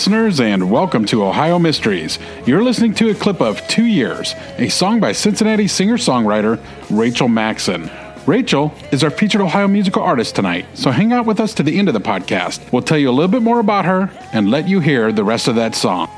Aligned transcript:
Listeners, 0.00 0.40
and 0.40 0.70
welcome 0.70 1.04
to 1.04 1.24
Ohio 1.24 1.58
Mysteries. 1.58 2.18
You're 2.46 2.64
listening 2.64 2.94
to 2.94 3.10
a 3.10 3.14
clip 3.14 3.42
of 3.42 3.60
Two 3.68 3.84
Years, 3.84 4.34
a 4.56 4.70
song 4.70 4.98
by 4.98 5.12
Cincinnati 5.12 5.68
singer 5.68 5.98
songwriter 5.98 6.58
Rachel 6.88 7.28
Maxann. 7.28 7.90
Rachel 8.26 8.72
is 8.92 9.04
our 9.04 9.10
featured 9.10 9.42
Ohio 9.42 9.68
musical 9.68 10.02
artist 10.02 10.34
tonight, 10.34 10.64
so 10.72 10.90
hang 10.90 11.12
out 11.12 11.26
with 11.26 11.38
us 11.38 11.52
to 11.52 11.62
the 11.62 11.78
end 11.78 11.88
of 11.88 11.92
the 11.92 12.00
podcast. 12.00 12.72
We'll 12.72 12.80
tell 12.80 12.96
you 12.96 13.10
a 13.10 13.12
little 13.12 13.30
bit 13.30 13.42
more 13.42 13.60
about 13.60 13.84
her 13.84 14.10
and 14.32 14.50
let 14.50 14.66
you 14.66 14.80
hear 14.80 15.12
the 15.12 15.22
rest 15.22 15.48
of 15.48 15.56
that 15.56 15.74
song. 15.74 16.08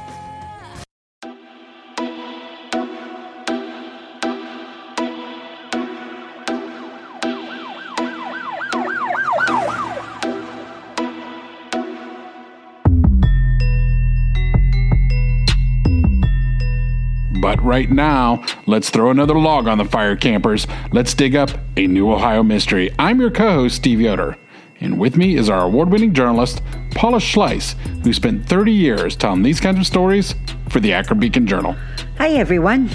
Right 17.73 17.91
now, 17.91 18.45
let's 18.67 18.91
throw 18.91 19.11
another 19.11 19.39
log 19.39 19.67
on 19.67 19.79
the 19.79 19.87
fire, 19.87 20.15
campers. 20.15 20.67
Let's 20.93 21.15
dig 21.15 21.35
up 21.35 21.49
a 21.79 21.87
new 21.87 22.13
Ohio 22.13 22.43
mystery. 22.43 22.95
I'm 22.99 23.19
your 23.19 23.31
co 23.31 23.51
host, 23.51 23.77
Steve 23.77 23.99
Yoder. 23.99 24.37
And 24.81 24.99
with 24.99 25.17
me 25.17 25.37
is 25.37 25.49
our 25.49 25.65
award 25.65 25.89
winning 25.89 26.13
journalist, 26.13 26.61
Paula 26.95 27.17
Schleis, 27.17 27.73
who 28.05 28.13
spent 28.13 28.47
30 28.47 28.73
years 28.73 29.17
telling 29.17 29.43
these 29.43 29.59
kinds 29.59 29.79
of 29.79 29.87
stories 29.87 30.35
for 30.69 30.81
the 30.81 30.93
Akron 30.93 31.19
Beacon 31.19 31.47
Journal. 31.47 31.75
Hi, 32.19 32.33
everyone. 32.33 32.91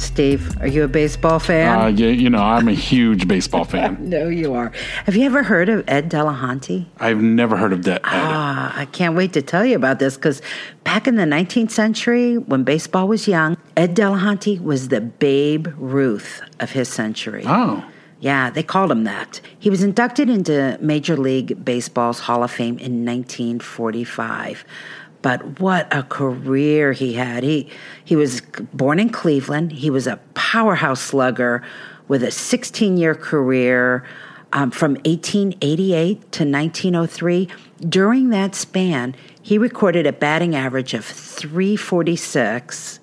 Steve, 0.00 0.56
are 0.60 0.66
you 0.66 0.84
a 0.84 0.88
baseball 0.88 1.38
fan? 1.38 1.78
Uh, 1.80 1.86
yeah, 1.88 2.08
you 2.08 2.30
know, 2.30 2.42
I'm 2.42 2.68
a 2.68 2.72
huge 2.72 3.26
baseball 3.28 3.64
fan. 3.74 3.96
no, 4.08 4.28
you 4.28 4.54
are. 4.54 4.72
Have 5.04 5.16
you 5.16 5.24
ever 5.24 5.42
heard 5.42 5.68
of 5.68 5.84
Ed 5.88 6.10
Delahanty? 6.10 6.86
I've 6.98 7.20
never 7.20 7.56
heard 7.56 7.72
of 7.72 7.84
that. 7.84 8.02
Ah, 8.04 8.72
I 8.76 8.84
can't 8.86 9.14
wait 9.16 9.32
to 9.34 9.42
tell 9.42 9.64
you 9.64 9.76
about 9.76 9.98
this 9.98 10.16
because 10.16 10.40
back 10.84 11.06
in 11.06 11.16
the 11.16 11.24
19th 11.24 11.70
century, 11.70 12.38
when 12.38 12.64
baseball 12.64 13.08
was 13.08 13.26
young, 13.28 13.56
Ed 13.76 13.94
Delahanty 13.96 14.60
was 14.62 14.88
the 14.88 15.00
Babe 15.00 15.68
Ruth 15.76 16.40
of 16.60 16.70
his 16.70 16.88
century. 16.88 17.42
Oh. 17.46 17.84
Yeah, 18.20 18.50
they 18.50 18.64
called 18.64 18.90
him 18.90 19.04
that. 19.04 19.40
He 19.60 19.70
was 19.70 19.82
inducted 19.84 20.28
into 20.28 20.76
Major 20.80 21.16
League 21.16 21.64
Baseball's 21.64 22.18
Hall 22.18 22.42
of 22.42 22.50
Fame 22.50 22.76
in 22.78 23.04
1945. 23.04 24.64
But 25.22 25.60
what 25.60 25.88
a 25.94 26.02
career 26.02 26.92
he 26.92 27.14
had. 27.14 27.42
He 27.42 27.68
he 28.04 28.16
was 28.16 28.40
born 28.72 29.00
in 29.00 29.10
Cleveland. 29.10 29.72
He 29.72 29.90
was 29.90 30.06
a 30.06 30.18
powerhouse 30.34 31.00
slugger 31.00 31.62
with 32.06 32.22
a 32.22 32.28
16-year 32.28 33.14
career 33.14 34.04
um, 34.52 34.70
from 34.70 34.94
1888 35.04 36.20
to 36.32 36.44
1903. 36.44 37.48
During 37.80 38.30
that 38.30 38.54
span, 38.54 39.14
he 39.42 39.58
recorded 39.58 40.06
a 40.06 40.12
batting 40.12 40.54
average 40.54 40.94
of 40.94 41.04
346. 41.04 43.00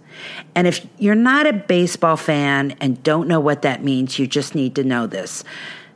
And 0.55 0.67
if 0.67 0.87
you're 0.97 1.15
not 1.15 1.45
a 1.45 1.53
baseball 1.53 2.17
fan 2.17 2.75
and 2.81 3.01
don't 3.03 3.27
know 3.27 3.39
what 3.39 3.61
that 3.61 3.83
means, 3.83 4.17
you 4.17 4.25
just 4.27 4.55
need 4.55 4.75
to 4.75 4.83
know 4.83 5.07
this. 5.07 5.43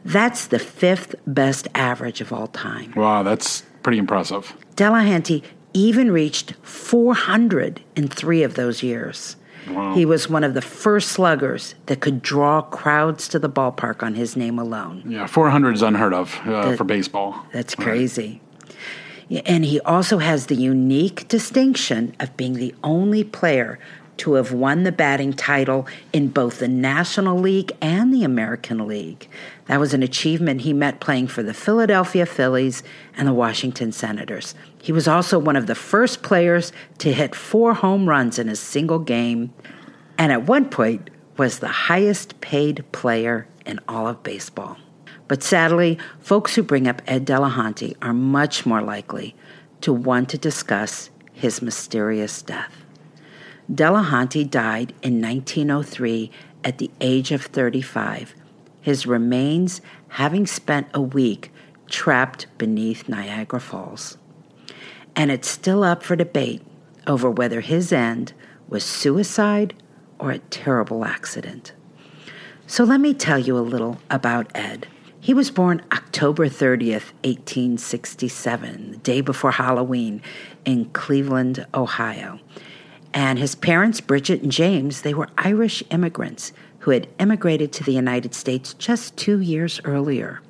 That's 0.06 0.48
the 0.48 0.60
fifth 0.60 1.16
best 1.28 1.68
average 1.76 2.22
of 2.22 2.32
all 2.32 2.48
time. 2.48 2.94
Wow, 2.96 3.24
that's 3.24 3.64
pretty 3.84 3.98
impressive. 3.98 4.56
Delahanty 4.76 5.44
even 5.74 6.12
reached 6.12 6.54
400 6.64 7.82
in 7.96 8.08
three 8.08 8.44
of 8.44 8.56
those 8.56 8.84
years. 8.84 9.36
Wow. 9.70 9.94
He 9.94 10.06
was 10.06 10.30
one 10.30 10.44
of 10.44 10.54
the 10.54 10.62
first 10.62 11.10
sluggers 11.10 11.76
that 11.86 12.00
could 12.00 12.22
draw 12.22 12.62
crowds 12.62 13.28
to 13.30 13.40
the 13.40 13.50
ballpark 13.50 14.02
on 14.02 14.16
his 14.16 14.36
name 14.36 14.58
alone. 14.58 15.04
Yeah, 15.08 15.28
400 15.28 15.76
is 15.76 15.82
unheard 15.82 16.14
of 16.14 16.40
uh, 16.46 16.70
That- 16.70 16.78
for 16.78 16.84
baseball. 16.86 17.46
That's 17.54 17.76
crazy. 17.76 18.42
Yeah, 19.28 19.42
And 19.46 19.64
he 19.64 19.80
also 19.82 20.18
has 20.18 20.48
the 20.48 20.56
unique 20.56 21.28
distinction 21.28 22.16
of 22.20 22.36
being 22.36 22.54
the 22.54 22.74
only 22.84 23.24
player 23.24 23.78
to 24.20 24.34
have 24.34 24.52
won 24.52 24.84
the 24.84 24.92
batting 24.92 25.34
title 25.34 25.88
in 26.14 26.28
both 26.28 26.60
the 26.60 26.68
National 26.68 27.38
League 27.38 27.72
and 27.82 28.14
the 28.14 28.24
American 28.24 28.88
League. 28.88 29.28
That 29.66 29.80
was 29.80 29.94
an 29.94 30.04
achievement 30.04 30.62
he 30.62 30.74
met 30.74 31.00
playing 31.00 31.28
for 31.28 31.44
the 31.44 31.54
Philadelphia 31.54 32.26
Phillies 32.26 32.84
and 33.18 33.28
the 33.28 33.34
Washington 33.34 33.92
Senators. 33.92 34.56
He 34.82 34.92
was 34.92 35.08
also 35.08 35.40
one 35.40 35.56
of 35.56 35.68
the 35.68 35.76
first 35.76 36.22
players 36.22 36.72
to 37.00 37.14
hit 37.14 37.36
four 37.36 37.74
home 37.74 38.08
runs 38.08 38.40
in 38.40 38.50
a 38.50 38.56
single 38.56 39.00
game, 39.00 39.54
and 40.18 40.32
at 40.32 40.44
one 40.44 40.70
point 40.70 41.10
was 41.38 41.60
the 41.60 41.68
highest 41.68 42.42
paid 42.42 42.84
player 42.92 43.48
in 43.66 43.80
all 43.88 44.08
of 44.08 44.24
baseball. 44.24 44.78
But 45.30 45.44
sadly, 45.44 46.00
folks 46.20 46.56
who 46.56 46.64
bring 46.64 46.88
up 46.88 47.02
Ed 47.08 47.26
Delahanty 47.26 47.96
are 48.02 48.14
much 48.14 48.66
more 48.66 48.82
likely 48.82 49.36
to 49.82 49.94
want 49.94 50.30
to 50.30 50.38
discuss 50.38 51.10
his 51.34 51.62
mysterious 51.62 52.42
death. 52.42 52.79
Delahanty 53.72 54.50
died 54.50 54.94
in 55.04 55.22
1903 55.22 56.32
at 56.64 56.80
the 56.80 56.90
age 57.00 57.32
of 57.32 57.44
35, 57.44 58.34
his 58.82 59.06
remains 59.06 59.82
having 60.10 60.48
spent 60.48 60.88
a 60.94 61.02
week 61.02 61.52
trapped 61.88 62.48
beneath 62.58 63.08
Niagara 63.08 63.60
Falls. 63.60 64.18
And 65.16 65.32
it's 65.32 65.50
still 65.50 65.84
up 65.84 66.02
for 66.02 66.16
debate 66.16 66.62
over 67.06 67.30
whether 67.30 67.62
his 67.62 67.92
end 67.92 68.34
was 68.68 68.84
suicide 68.84 69.74
or 70.18 70.32
a 70.32 70.40
terrible 70.40 71.06
accident. 71.06 71.74
So 72.68 72.84
let 72.84 73.00
me 73.00 73.14
tell 73.14 73.40
you 73.40 73.58
a 73.58 73.60
little 73.60 74.00
about 74.10 74.52
Ed. 74.56 74.88
He 75.20 75.34
was 75.34 75.52
born 75.52 75.82
October 75.92 76.48
30th, 76.48 77.12
1867, 77.24 78.92
the 78.92 78.98
day 78.98 79.22
before 79.22 79.52
Halloween, 79.52 80.22
in 80.66 80.86
Cleveland, 80.86 81.66
Ohio. 81.74 82.40
And 83.14 83.40
his 83.40 83.56
parents, 83.56 84.02
Bridget 84.02 84.42
and 84.42 84.52
James, 84.52 85.02
they 85.02 85.14
were 85.14 85.30
Irish 85.38 85.84
immigrants 85.90 86.54
who 86.80 86.92
had 86.92 87.08
emigrated 87.18 87.72
to 87.74 87.84
the 87.84 87.94
United 87.94 88.34
States 88.34 88.74
just 88.74 89.18
two 89.18 89.40
years 89.40 89.82
earlier. 89.84 90.42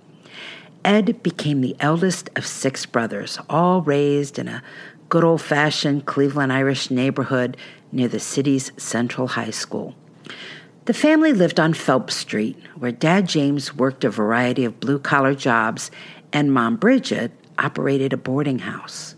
Ed 0.84 1.22
became 1.24 1.62
the 1.62 1.76
eldest 1.80 2.30
of 2.36 2.46
six 2.46 2.86
brothers, 2.86 3.40
all 3.50 3.82
raised 3.82 4.40
in 4.40 4.48
a 4.48 4.64
good 5.10 5.24
old 5.24 5.42
fashioned 5.42 6.06
Cleveland 6.06 6.54
Irish 6.54 6.92
neighborhood 6.92 7.58
near 7.92 8.08
the 8.08 8.20
city's 8.20 8.72
Central 8.78 9.28
High 9.28 9.50
School. 9.50 9.96
The 10.86 10.94
family 10.94 11.34
lived 11.34 11.60
on 11.60 11.74
Phelps 11.74 12.16
Street, 12.16 12.58
where 12.76 12.92
Dad 12.92 13.28
James 13.28 13.76
worked 13.76 14.04
a 14.04 14.10
variety 14.10 14.66
of 14.66 14.80
blue 14.80 15.00
collar 15.00 15.36
jobs 15.36 15.92
and 16.32 16.54
Mom 16.54 16.78
Bridget 16.78 17.32
operated 17.58 18.14
a 18.14 18.18
boarding 18.18 18.60
house. 18.60 19.16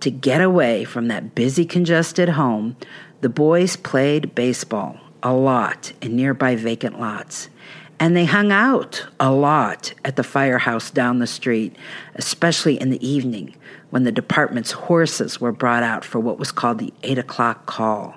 To 0.00 0.10
get 0.10 0.40
away 0.40 0.84
from 0.84 1.08
that 1.08 1.34
busy, 1.34 1.66
congested 1.66 2.30
home, 2.30 2.76
the 3.20 3.28
boys 3.28 3.76
played 3.76 4.34
baseball 4.34 4.98
a 5.22 5.34
lot 5.34 5.92
in 6.00 6.16
nearby 6.16 6.56
vacant 6.56 6.98
lots. 6.98 7.50
And 7.98 8.16
they 8.16 8.24
hung 8.24 8.50
out 8.50 9.06
a 9.20 9.30
lot 9.30 9.92
at 10.06 10.16
the 10.16 10.22
firehouse 10.22 10.90
down 10.90 11.18
the 11.18 11.26
street, 11.26 11.76
especially 12.14 12.80
in 12.80 12.88
the 12.88 13.06
evening 13.06 13.54
when 13.90 14.04
the 14.04 14.12
department's 14.12 14.72
horses 14.72 15.38
were 15.38 15.52
brought 15.52 15.82
out 15.82 16.02
for 16.02 16.18
what 16.18 16.38
was 16.38 16.50
called 16.50 16.78
the 16.78 16.94
8 17.02 17.18
o'clock 17.18 17.66
call. 17.66 18.16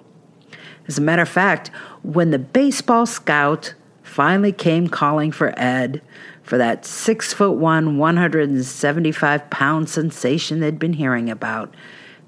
As 0.88 0.97
a 0.97 1.01
matter 1.01 1.21
of 1.21 1.30
fact, 1.30 1.69
when 2.01 2.31
the 2.31 2.39
baseball 2.39 3.06
scout 3.06 3.74
finally 4.03 4.53
came 4.53 4.88
calling 4.88 5.33
for 5.33 5.53
Ed, 5.59 6.01
for 6.44 6.57
that 6.57 6.86
six 6.86 7.34
foot 7.34 7.54
one, 7.54 7.98
175 7.98 9.50
pound 9.50 9.90
sensation 9.90 10.60
they'd 10.60 10.78
been 10.78 10.94
hearing 10.94 11.30
about, 11.30 11.74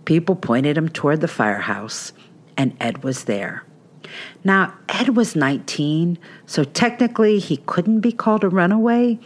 people 0.06 0.36
pointed 0.36 0.78
him 0.78 0.90
toward 0.90 1.22
the 1.22 1.28
firehouse, 1.28 2.14
and 2.58 2.76
Ed 2.80 3.04
was 3.04 3.26
there. 3.26 3.64
Now, 4.44 4.74
Ed 4.88 5.18
was 5.18 5.36
19, 5.36 6.18
so 6.46 6.64
technically 6.64 7.40
he 7.40 7.58
couldn't 7.58 8.00
be 8.00 8.12
called 8.12 8.44
a 8.44 8.50
runaway, 8.50 9.20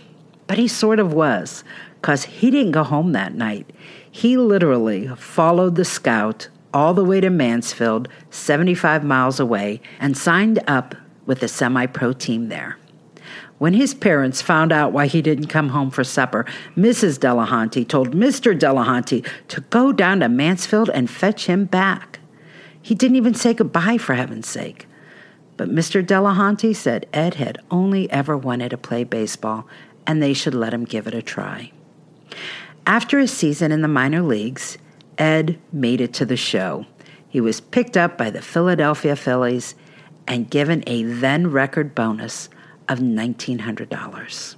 but 0.47 0.57
he 0.57 0.67
sort 0.67 0.99
of 0.99 1.13
was, 1.13 1.63
because 2.01 2.25
he 2.25 2.49
didn't 2.49 2.71
go 2.71 2.83
home 2.83 3.11
that 3.11 3.35
night. 3.35 3.69
He 4.09 4.37
literally 4.37 5.07
followed 5.15 5.75
the 5.75 5.85
scout 5.85 6.49
all 6.73 6.95
the 6.95 7.05
way 7.05 7.21
to 7.21 7.29
Mansfield, 7.29 8.07
75 8.31 9.03
miles 9.03 9.39
away, 9.39 9.81
and 9.99 10.17
signed 10.17 10.63
up 10.67 10.95
with 11.27 11.41
the 11.41 11.47
semi 11.47 11.85
pro 11.85 12.13
team 12.13 12.49
there. 12.49 12.78
When 13.59 13.73
his 13.73 13.93
parents 13.93 14.41
found 14.41 14.71
out 14.71 14.93
why 14.93 15.07
he 15.07 15.21
didn't 15.21 15.47
come 15.47 15.69
home 15.69 15.91
for 15.91 16.03
supper, 16.03 16.45
Mrs. 16.75 17.19
Delahanty 17.19 17.87
told 17.87 18.15
Mr. 18.15 18.57
Delahanty 18.57 19.27
to 19.49 19.61
go 19.61 19.91
down 19.91 20.21
to 20.21 20.29
Mansfield 20.29 20.89
and 20.89 21.09
fetch 21.09 21.45
him 21.45 21.65
back. 21.65 22.19
He 22.81 22.95
didn't 22.95 23.17
even 23.17 23.33
say 23.33 23.53
goodbye, 23.53 23.97
for 23.97 24.15
heaven's 24.15 24.47
sake. 24.47 24.87
But 25.57 25.69
Mr. 25.69 26.03
Delahanty 26.03 26.73
said 26.73 27.05
Ed 27.11 27.33
had 27.35 27.59
only 27.69 28.09
ever 28.09 28.37
wanted 28.37 28.69
to 28.69 28.77
play 28.77 29.03
baseball 29.03 29.67
and 30.07 30.23
they 30.23 30.33
should 30.33 30.55
let 30.55 30.73
him 30.73 30.85
give 30.85 31.05
it 31.05 31.13
a 31.13 31.21
try. 31.21 31.71
After 32.87 33.19
a 33.19 33.27
season 33.27 33.73
in 33.73 33.81
the 33.81 33.89
minor 33.89 34.21
leagues, 34.21 34.77
Ed 35.17 35.59
made 35.73 35.99
it 35.99 36.13
to 36.13 36.25
the 36.25 36.37
show. 36.37 36.85
He 37.27 37.41
was 37.41 37.59
picked 37.59 37.97
up 37.97 38.17
by 38.17 38.29
the 38.29 38.41
Philadelphia 38.41 39.17
Phillies 39.17 39.75
and 40.27 40.49
given 40.49 40.81
a 40.87 41.03
then 41.03 41.51
record 41.51 41.93
bonus 41.93 42.47
of 42.89 42.99
$1,900. 42.99 44.55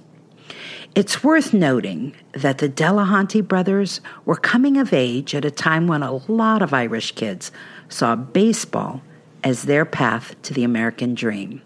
It's 0.94 1.24
worth 1.24 1.54
noting 1.54 2.14
that 2.32 2.58
the 2.58 2.68
Delahanty 2.68 3.46
brothers 3.46 4.00
were 4.24 4.36
coming 4.36 4.76
of 4.76 4.92
age 4.92 5.34
at 5.34 5.44
a 5.44 5.50
time 5.50 5.86
when 5.86 6.02
a 6.02 6.16
lot 6.30 6.60
of 6.60 6.74
Irish 6.74 7.12
kids 7.12 7.50
saw 7.88 8.14
baseball 8.14 9.00
as 9.42 9.62
their 9.62 9.84
path 9.84 10.40
to 10.42 10.52
the 10.52 10.64
American 10.64 11.14
dream. 11.14 11.62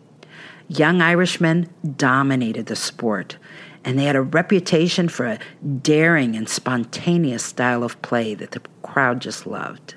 Young 0.69 1.01
Irishmen 1.01 1.69
dominated 1.97 2.67
the 2.67 2.77
sport, 2.77 3.37
and 3.85 3.99
they 3.99 4.05
had 4.05 4.17
a 4.17 4.23
reputation 4.23 5.09
for 5.09 5.27
a 5.27 5.39
daring 5.83 6.37
and 6.37 6.49
spontaneous 6.49 7.45
style 7.45 7.85
of 7.85 8.01
play 8.03 8.35
that 8.35 8.53
the 8.53 8.63
crowd 8.83 9.21
just 9.21 9.47
loved. 9.47 9.95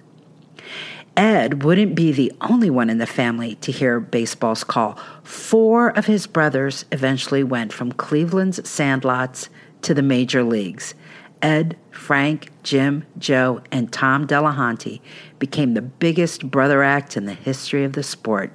Ed 1.19 1.63
wouldn't 1.63 1.95
be 1.95 2.13
the 2.13 2.31
only 2.39 2.69
one 2.69 2.89
in 2.89 2.97
the 2.97 3.05
family 3.05 3.55
to 3.55 3.73
hear 3.73 3.99
baseball's 3.99 4.63
call. 4.63 4.97
Four 5.21 5.89
of 5.89 6.05
his 6.05 6.25
brothers 6.27 6.85
eventually 6.93 7.43
went 7.43 7.73
from 7.73 7.91
Cleveland's 7.91 8.61
sandlots 8.61 9.49
to 9.81 9.93
the 9.93 10.01
major 10.01 10.43
leagues. 10.43 10.95
Ed, 11.41 11.75
Frank, 11.91 12.51
Jim, 12.63 13.03
Joe, 13.17 13.61
and 13.69 13.91
Tom 13.91 14.27
Delahanty 14.27 15.01
became 15.39 15.73
the 15.73 15.81
biggest 15.81 16.49
brother 16.49 16.83
act 16.83 17.17
in 17.17 17.25
the 17.25 17.33
history 17.33 17.83
of 17.83 17.91
the 17.93 18.03
sport, 18.03 18.53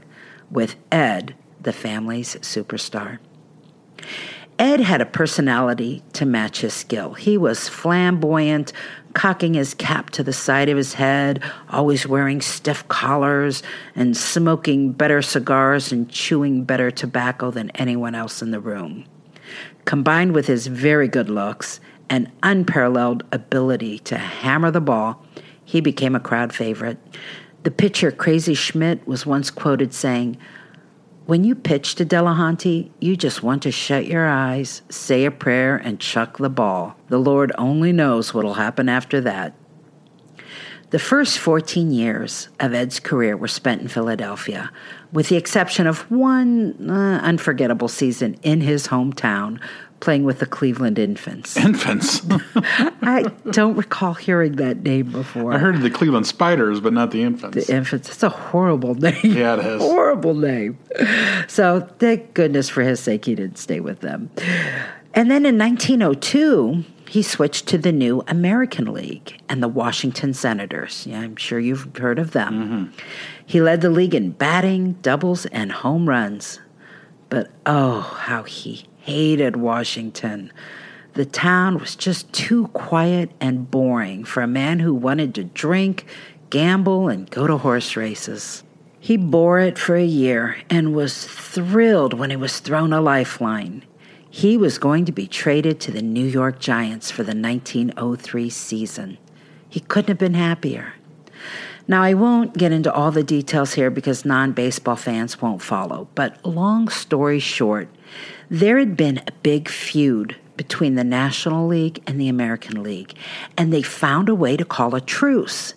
with 0.50 0.76
Ed 0.90 1.34
the 1.60 1.72
family's 1.72 2.36
superstar. 2.36 3.18
Ed 4.58 4.80
had 4.80 5.02
a 5.02 5.06
personality 5.06 6.02
to 6.14 6.24
match 6.24 6.62
his 6.62 6.72
skill. 6.72 7.12
He 7.12 7.36
was 7.36 7.68
flamboyant, 7.68 8.72
cocking 9.14 9.54
his 9.54 9.74
cap 9.74 10.10
to 10.10 10.22
the 10.22 10.32
side 10.32 10.68
of 10.68 10.76
his 10.76 10.94
head, 10.94 11.42
always 11.70 12.06
wearing 12.06 12.40
stiff 12.40 12.86
collars 12.88 13.62
and 13.94 14.16
smoking 14.16 14.92
better 14.92 15.22
cigars 15.22 15.92
and 15.92 16.10
chewing 16.10 16.64
better 16.64 16.90
tobacco 16.90 17.50
than 17.50 17.70
anyone 17.70 18.14
else 18.14 18.42
in 18.42 18.50
the 18.50 18.60
room. 18.60 19.04
Combined 19.84 20.34
with 20.34 20.46
his 20.46 20.66
very 20.66 21.08
good 21.08 21.30
looks 21.30 21.80
and 22.10 22.30
unparalleled 22.42 23.22
ability 23.32 23.98
to 24.00 24.18
hammer 24.18 24.70
the 24.70 24.80
ball, 24.80 25.24
he 25.64 25.80
became 25.80 26.14
a 26.14 26.20
crowd 26.20 26.52
favorite. 26.52 26.98
The 27.62 27.70
pitcher 27.70 28.10
Crazy 28.10 28.54
Schmit 28.54 29.06
was 29.06 29.24
once 29.24 29.50
quoted 29.50 29.94
saying, 29.94 30.36
when 31.26 31.42
you 31.42 31.54
pitch 31.54 31.94
to 31.94 32.04
Delahanty, 32.04 32.90
you 33.00 33.16
just 33.16 33.42
want 33.42 33.62
to 33.62 33.70
shut 33.70 34.06
your 34.06 34.26
eyes, 34.26 34.82
say 34.90 35.24
a 35.24 35.30
prayer, 35.30 35.76
and 35.76 35.98
chuck 35.98 36.36
the 36.36 36.50
ball. 36.50 36.96
The 37.08 37.18
Lord 37.18 37.50
only 37.56 37.92
knows 37.92 38.34
what'll 38.34 38.54
happen 38.54 38.88
after 38.88 39.20
that. 39.22 39.54
The 40.90 40.98
first 40.98 41.38
14 41.38 41.90
years 41.90 42.50
of 42.60 42.74
Ed's 42.74 43.00
career 43.00 43.36
were 43.36 43.48
spent 43.48 43.80
in 43.80 43.88
Philadelphia, 43.88 44.70
with 45.12 45.28
the 45.28 45.36
exception 45.36 45.86
of 45.86 46.08
one 46.10 46.90
uh, 46.90 47.20
unforgettable 47.22 47.88
season 47.88 48.34
in 48.42 48.60
his 48.60 48.88
hometown 48.88 49.60
playing 50.04 50.24
with 50.24 50.38
the 50.38 50.46
Cleveland 50.46 50.98
Infants. 50.98 51.56
Infants? 51.56 52.20
I 53.02 53.24
don't 53.50 53.74
recall 53.74 54.14
hearing 54.14 54.56
that 54.56 54.82
name 54.82 55.10
before. 55.10 55.54
I 55.54 55.58
heard 55.58 55.76
of 55.76 55.80
the 55.80 55.90
Cleveland 55.90 56.26
Spiders, 56.26 56.78
but 56.78 56.92
not 56.92 57.10
the 57.10 57.22
Infants. 57.22 57.66
The 57.66 57.74
Infants. 57.74 58.10
It's 58.10 58.22
a 58.22 58.28
horrible 58.28 58.94
name. 58.94 59.16
Yeah, 59.24 59.54
it 59.54 59.64
is. 59.64 59.80
horrible 59.82 60.34
name. 60.34 60.78
So 61.48 61.88
thank 61.98 62.34
goodness 62.34 62.68
for 62.68 62.82
his 62.82 63.00
sake 63.00 63.24
he 63.24 63.34
didn't 63.34 63.58
stay 63.58 63.80
with 63.80 64.00
them. 64.00 64.30
And 65.14 65.30
then 65.30 65.46
in 65.46 65.56
1902, 65.58 66.84
he 67.08 67.22
switched 67.22 67.66
to 67.68 67.78
the 67.78 67.92
new 67.92 68.22
American 68.28 68.92
League 68.92 69.40
and 69.48 69.62
the 69.62 69.68
Washington 69.68 70.34
Senators. 70.34 71.06
Yeah, 71.06 71.20
I'm 71.20 71.36
sure 71.36 71.58
you've 71.58 71.96
heard 71.96 72.18
of 72.18 72.32
them. 72.32 72.52
Mm-hmm. 72.52 72.98
He 73.46 73.60
led 73.62 73.80
the 73.80 73.90
league 73.90 74.14
in 74.14 74.32
batting, 74.32 74.94
doubles, 74.94 75.46
and 75.46 75.72
home 75.72 76.08
runs. 76.08 76.60
But 77.30 77.50
oh, 77.64 78.00
how 78.00 78.42
he 78.42 78.84
hated 79.04 79.56
Washington. 79.56 80.50
The 81.12 81.26
town 81.26 81.78
was 81.78 81.94
just 81.94 82.32
too 82.32 82.68
quiet 82.68 83.30
and 83.38 83.70
boring 83.70 84.24
for 84.24 84.42
a 84.42 84.46
man 84.46 84.78
who 84.78 84.94
wanted 84.94 85.34
to 85.34 85.44
drink, 85.44 86.06
gamble, 86.48 87.08
and 87.08 87.30
go 87.30 87.46
to 87.46 87.58
horse 87.58 87.96
races. 87.96 88.64
He 88.98 89.18
bore 89.18 89.60
it 89.60 89.78
for 89.78 89.94
a 89.94 90.04
year 90.04 90.56
and 90.70 90.94
was 90.94 91.26
thrilled 91.26 92.14
when 92.14 92.30
he 92.30 92.36
was 92.36 92.60
thrown 92.60 92.94
a 92.94 93.02
lifeline. 93.02 93.84
He 94.30 94.56
was 94.56 94.78
going 94.78 95.04
to 95.04 95.12
be 95.12 95.26
traded 95.26 95.78
to 95.80 95.90
the 95.90 96.00
New 96.00 96.24
York 96.24 96.58
Giants 96.58 97.10
for 97.10 97.24
the 97.24 97.36
1903 97.36 98.48
season. 98.48 99.18
He 99.68 99.80
couldn't 99.80 100.08
have 100.08 100.18
been 100.18 100.34
happier. 100.34 100.94
Now, 101.86 102.02
I 102.02 102.14
won't 102.14 102.56
get 102.56 102.72
into 102.72 102.90
all 102.90 103.10
the 103.10 103.22
details 103.22 103.74
here 103.74 103.90
because 103.90 104.24
non 104.24 104.52
baseball 104.52 104.96
fans 104.96 105.42
won't 105.42 105.60
follow, 105.60 106.08
but 106.14 106.44
long 106.46 106.88
story 106.88 107.38
short, 107.38 107.88
there 108.50 108.78
had 108.78 108.96
been 108.96 109.18
a 109.18 109.32
big 109.42 109.68
feud 109.68 110.36
between 110.56 110.94
the 110.94 111.04
National 111.04 111.66
League 111.66 112.02
and 112.06 112.20
the 112.20 112.28
American 112.28 112.82
League, 112.82 113.14
and 113.56 113.72
they 113.72 113.82
found 113.82 114.28
a 114.28 114.34
way 114.34 114.56
to 114.56 114.64
call 114.64 114.94
a 114.94 115.00
truce. 115.00 115.74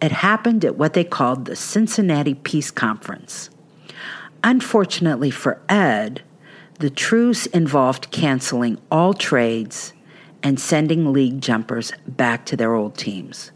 It 0.00 0.12
happened 0.12 0.64
at 0.64 0.76
what 0.76 0.94
they 0.94 1.04
called 1.04 1.44
the 1.44 1.56
Cincinnati 1.56 2.34
Peace 2.34 2.70
Conference. 2.70 3.50
Unfortunately 4.42 5.30
for 5.30 5.60
Ed, 5.68 6.22
the 6.78 6.90
truce 6.90 7.46
involved 7.46 8.10
canceling 8.10 8.78
all 8.90 9.12
trades 9.12 9.92
and 10.42 10.58
sending 10.58 11.12
league 11.12 11.40
jumpers 11.42 11.92
back 12.06 12.46
to 12.46 12.56
their 12.56 12.74
old 12.74 12.96
teams, 12.96 13.50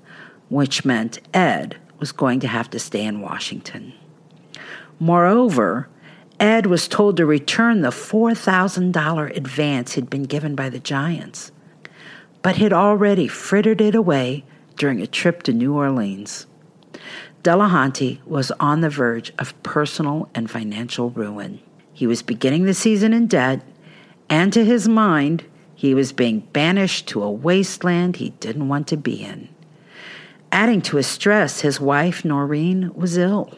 which 0.50 0.84
meant 0.84 1.20
Ed 1.32 1.76
was 1.98 2.12
going 2.12 2.40
to 2.40 2.48
have 2.48 2.68
to 2.70 2.78
stay 2.78 3.02
in 3.02 3.22
Washington. 3.22 3.94
Moreover, 5.00 5.88
Ed 6.40 6.66
was 6.66 6.88
told 6.88 7.16
to 7.16 7.26
return 7.26 7.82
the 7.82 7.90
$4,000 7.90 9.36
advance 9.36 9.92
he'd 9.92 10.10
been 10.10 10.24
given 10.24 10.54
by 10.54 10.68
the 10.68 10.80
Giants, 10.80 11.52
but 12.42 12.56
had 12.56 12.72
already 12.72 13.28
frittered 13.28 13.80
it 13.80 13.94
away 13.94 14.44
during 14.76 15.00
a 15.00 15.06
trip 15.06 15.44
to 15.44 15.52
New 15.52 15.74
Orleans. 15.74 16.46
Delahanty 17.44 18.24
was 18.26 18.50
on 18.58 18.80
the 18.80 18.90
verge 18.90 19.32
of 19.38 19.60
personal 19.62 20.28
and 20.34 20.50
financial 20.50 21.10
ruin. 21.10 21.60
He 21.92 22.06
was 22.06 22.22
beginning 22.22 22.64
the 22.64 22.74
season 22.74 23.12
in 23.12 23.26
debt, 23.28 23.62
and 24.28 24.52
to 24.52 24.64
his 24.64 24.88
mind, 24.88 25.44
he 25.74 25.94
was 25.94 26.12
being 26.12 26.40
banished 26.52 27.06
to 27.08 27.22
a 27.22 27.30
wasteland 27.30 28.16
he 28.16 28.30
didn't 28.30 28.68
want 28.68 28.88
to 28.88 28.96
be 28.96 29.22
in. 29.22 29.48
Adding 30.50 30.82
to 30.82 30.96
his 30.96 31.06
stress, 31.06 31.60
his 31.60 31.80
wife, 31.80 32.24
Noreen, 32.24 32.92
was 32.94 33.16
ill 33.16 33.56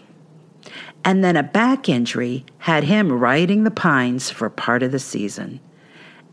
and 1.07 1.23
then 1.23 1.37
a 1.37 1.43
back 1.43 1.89
injury 1.89 2.45
had 2.59 2.83
him 2.83 3.13
riding 3.13 3.63
the 3.63 3.71
pines 3.71 4.29
for 4.29 4.51
part 4.51 4.83
of 4.83 4.91
the 4.91 4.99
season, 4.99 5.61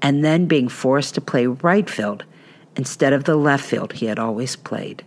and 0.01 0.25
then 0.25 0.47
being 0.47 0.67
forced 0.67 1.13
to 1.13 1.21
play 1.21 1.45
right 1.45 1.87
field 1.87 2.25
instead 2.75 3.13
of 3.13 3.25
the 3.25 3.35
left 3.35 3.63
field 3.63 3.93
he 3.93 4.07
had 4.07 4.17
always 4.17 4.55
played. 4.55 5.03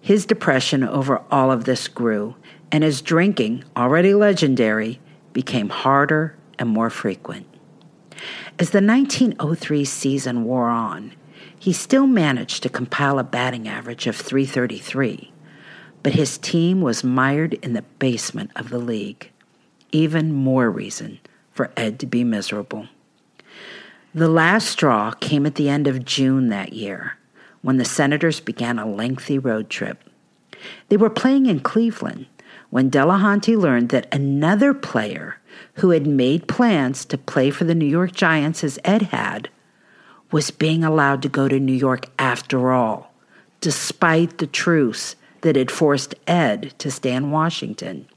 His 0.00 0.24
depression 0.24 0.84
over 0.84 1.20
all 1.32 1.50
of 1.50 1.64
this 1.64 1.88
grew, 1.88 2.36
and 2.70 2.84
his 2.84 3.02
drinking, 3.02 3.64
already 3.76 4.14
legendary, 4.14 5.00
became 5.32 5.68
harder 5.68 6.36
and 6.56 6.68
more 6.68 6.90
frequent. 6.90 7.48
As 8.60 8.70
the 8.70 8.80
1903 8.80 9.84
season 9.84 10.44
wore 10.44 10.68
on, 10.68 11.12
he 11.58 11.72
still 11.72 12.06
managed 12.06 12.62
to 12.62 12.68
compile 12.68 13.18
a 13.18 13.24
batting 13.24 13.66
average 13.66 14.06
of 14.06 14.14
333 14.14 15.32
but 16.04 16.12
his 16.12 16.36
team 16.38 16.82
was 16.82 17.02
mired 17.02 17.54
in 17.54 17.72
the 17.72 17.82
basement 17.98 18.50
of 18.54 18.68
the 18.68 18.78
league. 18.78 19.30
Even 19.90 20.32
more 20.32 20.70
reason 20.70 21.18
for 21.50 21.72
Ed 21.76 21.98
to 21.98 22.06
be 22.06 22.22
miserable. 22.22 22.86
The 24.14 24.28
last 24.28 24.68
straw 24.68 25.12
came 25.12 25.46
at 25.46 25.54
the 25.54 25.68
end 25.68 25.88
of 25.88 26.04
June 26.04 26.50
that 26.50 26.74
year 26.74 27.16
when 27.62 27.78
the 27.78 27.86
Senators 27.86 28.38
began 28.38 28.78
a 28.78 28.86
lengthy 28.86 29.38
road 29.38 29.70
trip. 29.70 30.04
They 30.90 30.98
were 30.98 31.10
playing 31.10 31.46
in 31.46 31.60
Cleveland 31.60 32.26
when 32.68 32.90
Delahanty 32.90 33.56
learned 33.56 33.88
that 33.88 34.12
another 34.14 34.74
player 34.74 35.38
who 35.76 35.90
had 35.90 36.06
made 36.06 36.48
plans 36.48 37.06
to 37.06 37.16
play 37.16 37.50
for 37.50 37.64
the 37.64 37.74
New 37.74 37.86
York 37.86 38.12
Giants 38.12 38.62
as 38.62 38.78
Ed 38.84 39.02
had 39.02 39.48
was 40.30 40.50
being 40.50 40.84
allowed 40.84 41.22
to 41.22 41.28
go 41.30 41.48
to 41.48 41.58
New 41.58 41.72
York 41.72 42.06
after 42.18 42.72
all, 42.72 43.14
despite 43.62 44.36
the 44.36 44.46
truce 44.46 45.16
that 45.44 45.56
had 45.56 45.70
forced 45.70 46.14
Ed 46.26 46.72
to 46.78 46.90
stay 46.90 47.12
in 47.12 47.30
Washington. 47.30 48.08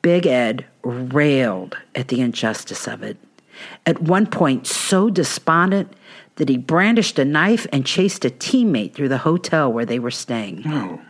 Big 0.00 0.26
Ed 0.26 0.64
railed 0.82 1.76
at 1.94 2.08
the 2.08 2.22
injustice 2.22 2.88
of 2.88 3.02
it. 3.02 3.18
At 3.84 4.00
one 4.00 4.26
point, 4.26 4.66
so 4.66 5.10
despondent 5.10 5.92
that 6.36 6.48
he 6.48 6.56
brandished 6.56 7.18
a 7.18 7.26
knife 7.26 7.66
and 7.70 7.84
chased 7.84 8.24
a 8.24 8.30
teammate 8.30 8.94
through 8.94 9.10
the 9.10 9.18
hotel 9.18 9.70
where 9.70 9.84
they 9.84 9.98
were 9.98 10.10
staying. 10.10 10.62
Oh. 10.66 11.02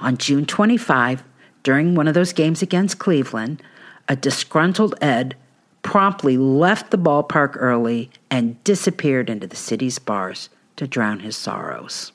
On 0.00 0.18
June 0.18 0.44
25, 0.44 1.24
during 1.62 1.94
one 1.94 2.06
of 2.06 2.12
those 2.12 2.34
games 2.34 2.60
against 2.60 2.98
Cleveland, 2.98 3.62
a 4.08 4.14
disgruntled 4.14 4.94
Ed 5.00 5.36
promptly 5.80 6.36
left 6.36 6.90
the 6.90 6.98
ballpark 6.98 7.56
early 7.56 8.10
and 8.30 8.62
disappeared 8.62 9.30
into 9.30 9.46
the 9.46 9.56
city's 9.56 9.98
bars 9.98 10.50
to 10.76 10.86
drown 10.86 11.20
his 11.20 11.34
sorrows. 11.34 12.12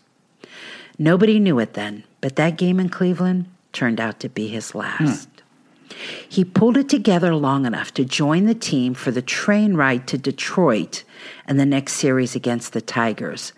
Nobody 1.02 1.40
knew 1.40 1.58
it 1.58 1.74
then, 1.74 2.04
but 2.22 2.36
that 2.36 2.60
game 2.60 2.80
in 2.80 2.90
Cleveland 2.90 3.48
turned 3.74 4.00
out 4.00 4.20
to 4.20 4.30
be 4.30 4.48
his 4.48 4.76
last. 4.76 5.28
Hmm. 5.28 5.96
He 6.30 6.46
pulled 6.46 6.78
it 6.78 6.90
together 6.90 7.34
long 7.34 7.66
enough 7.66 7.92
to 7.96 8.06
join 8.06 8.46
the 8.46 8.54
team 8.54 8.94
for 8.94 9.10
the 9.10 9.24
train 9.24 9.74
ride 9.74 10.06
to 10.10 10.20
Detroit 10.20 11.04
and 11.48 11.60
the 11.60 11.66
next 11.66 11.94
series 11.94 12.36
against 12.36 12.74
the 12.74 12.82
Tigers. 12.82 13.52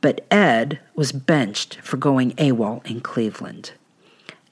But 0.00 0.24
Ed 0.30 0.80
was 0.94 1.12
benched 1.12 1.78
for 1.82 1.98
going 1.98 2.30
AWOL 2.36 2.86
in 2.86 3.02
Cleveland. 3.02 3.72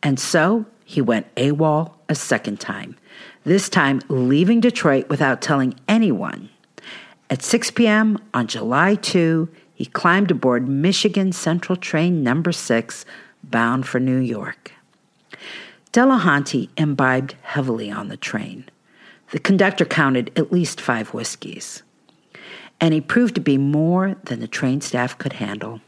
And 0.03 0.21
so 0.21 0.67
he 0.85 1.01
went 1.01 1.35
AWOL 1.37 1.95
a 2.11 2.15
second 2.15 2.61
time, 2.61 2.99
this 3.45 3.71
time 3.71 4.03
leaving 4.09 4.61
Detroit 4.61 5.09
without 5.09 5.41
telling 5.41 5.75
anyone. 5.89 6.51
At 7.31 7.43
6 7.43 7.71
p.m. 7.71 8.19
on 8.35 8.47
July 8.47 8.95
2, 8.97 9.49
he 9.77 9.85
climbed 9.85 10.31
aboard 10.31 10.67
Michigan 10.67 11.33
Central 11.33 11.77
Train 11.77 12.23
number 12.23 12.51
6, 12.51 13.05
bound 13.45 13.87
for 13.87 14.01
New 14.01 14.17
York. 14.17 14.73
Delahanty 15.93 16.71
imbibed 16.79 17.37
heavily 17.43 17.91
on 17.91 18.09
the 18.09 18.17
train. 18.17 18.65
The 19.33 19.39
conductor 19.39 19.85
counted 19.85 20.33
at 20.35 20.51
least 20.51 20.81
five 20.81 21.13
whiskeys, 21.13 21.83
and 22.81 22.95
he 22.95 23.03
proved 23.03 23.35
to 23.35 23.41
be 23.43 23.59
more 23.59 24.17
than 24.25 24.41
the 24.41 24.49
train 24.49 24.81
staff 24.81 25.19
could 25.19 25.35
handle. 25.35 25.83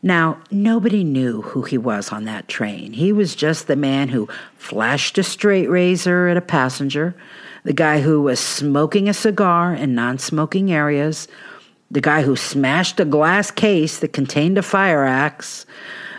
Now, 0.00 0.38
nobody 0.52 1.02
knew 1.02 1.42
who 1.42 1.62
he 1.62 1.78
was 1.78 2.12
on 2.12 2.24
that 2.26 2.46
train. 2.46 2.92
He 2.92 3.12
was 3.12 3.34
just 3.34 3.66
the 3.66 3.76
man 3.76 4.10
who 4.10 4.28
flashed 4.56 5.18
a 5.18 5.24
straight 5.24 5.68
razor 5.68 6.28
at 6.28 6.36
a 6.36 6.40
passenger, 6.40 7.16
the 7.64 7.72
guy 7.72 8.00
who 8.00 8.22
was 8.22 8.38
smoking 8.38 9.08
a 9.08 9.14
cigar 9.14 9.74
in 9.74 9.96
non 9.96 10.18
smoking 10.18 10.72
areas, 10.72 11.26
the 11.92 12.00
guy 12.00 12.22
who 12.22 12.34
smashed 12.34 12.98
a 12.98 13.04
glass 13.04 13.50
case 13.50 13.98
that 13.98 14.14
contained 14.14 14.56
a 14.56 14.62
fire 14.62 15.04
axe, 15.04 15.66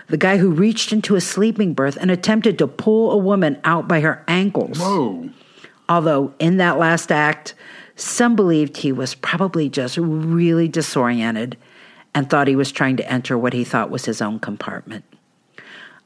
the 0.08 0.18
guy 0.18 0.38
who 0.38 0.52
reached 0.52 0.94
into 0.94 1.16
a 1.16 1.22
sleeping 1.22 1.74
berth 1.74 1.98
and 2.00 2.12
attempted 2.12 2.60
to 2.60 2.68
pull 2.68 3.12
a 3.12 3.18
woman 3.18 3.60
out 3.64 3.88
by 3.88 4.00
her 4.00 4.24
ankles. 4.28 4.80
Whoa. 4.80 5.30
Although, 5.90 6.34
in 6.38 6.58
that 6.58 6.78
last 6.78 7.12
act, 7.12 7.56
some 7.96 8.36
believed 8.36 8.78
he 8.78 8.92
was 8.92 9.16
probably 9.16 9.68
just 9.68 9.98
really 9.98 10.68
disoriented 10.68 11.58
and 12.14 12.30
thought 12.30 12.48
he 12.48 12.56
was 12.56 12.72
trying 12.72 12.98
to 12.98 13.12
enter 13.12 13.36
what 13.36 13.54
he 13.54 13.64
thought 13.64 13.90
was 13.90 14.06
his 14.06 14.22
own 14.22 14.40
compartment. 14.40 15.04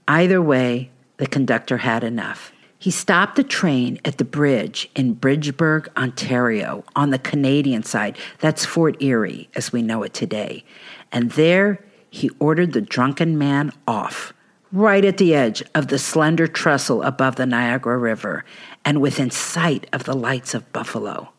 Either 0.07 0.41
way, 0.41 0.89
the 1.17 1.27
conductor 1.27 1.77
had 1.77 2.05
enough. 2.05 2.53
He 2.79 2.91
stopped 2.91 3.35
the 3.35 3.43
train 3.43 3.99
at 4.05 4.17
the 4.17 4.25
bridge 4.25 4.89
in 4.95 5.15
Bridgeburg, 5.15 5.87
Ontario, 5.97 6.83
on 6.95 7.09
the 7.09 7.19
Canadian 7.19 7.83
side. 7.83 8.17
That's 8.39 8.65
Fort 8.65 9.01
Erie 9.01 9.49
as 9.55 9.71
we 9.73 9.81
know 9.81 10.03
it 10.03 10.13
today. 10.13 10.63
And 11.11 11.31
there 11.31 11.83
he 12.09 12.29
ordered 12.39 12.73
the 12.73 12.81
drunken 12.81 13.37
man 13.37 13.71
off, 13.87 14.31
right 14.71 15.03
at 15.03 15.17
the 15.17 15.33
edge 15.33 15.63
of 15.73 15.87
the 15.87 15.97
slender 15.97 16.47
trestle 16.47 17.01
above 17.01 17.35
the 17.35 17.45
Niagara 17.45 17.97
River 17.97 18.45
and 18.85 19.01
within 19.01 19.31
sight 19.31 19.87
of 19.91 20.03
the 20.03 20.15
lights 20.15 20.53
of 20.53 20.71
Buffalo. 20.71 21.29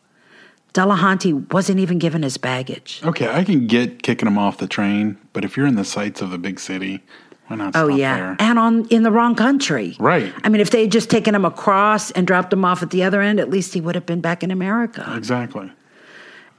Delahanty 0.73 1.51
wasn't 1.51 1.79
even 1.79 1.97
given 1.99 2.21
his 2.21 2.37
baggage. 2.37 3.01
Okay, 3.03 3.27
I 3.27 3.43
can 3.43 3.65
get 3.65 4.03
kicking 4.03 4.27
him 4.27 4.37
off 4.37 4.57
the 4.57 4.67
train, 4.67 5.17
but 5.33 5.43
if 5.43 5.57
you're 5.57 5.65
in 5.65 5.75
the 5.75 5.85
sights 5.85 6.21
of 6.21 6.29
the 6.29 6.37
big 6.37 6.59
city, 6.59 7.01
why 7.49 7.55
not? 7.55 7.75
Oh 7.75 7.87
yeah, 7.87 8.15
there? 8.15 8.35
and 8.39 8.59
on 8.59 8.85
in 8.89 9.01
the 9.01 9.11
wrong 9.11 9.33
country. 9.33 9.95
Right. 9.99 10.31
I 10.43 10.49
mean, 10.49 10.61
if 10.61 10.69
they 10.69 10.81
had 10.81 10.91
just 10.91 11.09
taken 11.09 11.33
him 11.33 11.45
across 11.45 12.11
and 12.11 12.27
dropped 12.27 12.53
him 12.53 12.63
off 12.63 12.83
at 12.83 12.91
the 12.91 13.03
other 13.03 13.21
end, 13.21 13.39
at 13.39 13.49
least 13.49 13.73
he 13.73 13.81
would 13.81 13.95
have 13.95 14.05
been 14.05 14.21
back 14.21 14.43
in 14.43 14.51
America. 14.51 15.11
Exactly. 15.17 15.71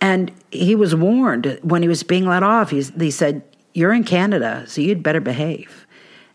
And 0.00 0.32
he 0.50 0.74
was 0.74 0.94
warned 0.96 1.60
when 1.62 1.82
he 1.82 1.88
was 1.88 2.02
being 2.02 2.26
let 2.26 2.42
off. 2.42 2.70
He's, 2.70 2.90
he 2.90 3.12
said, 3.12 3.42
"You're 3.72 3.92
in 3.92 4.02
Canada, 4.02 4.64
so 4.66 4.80
you'd 4.80 5.02
better 5.02 5.20
behave." 5.20 5.86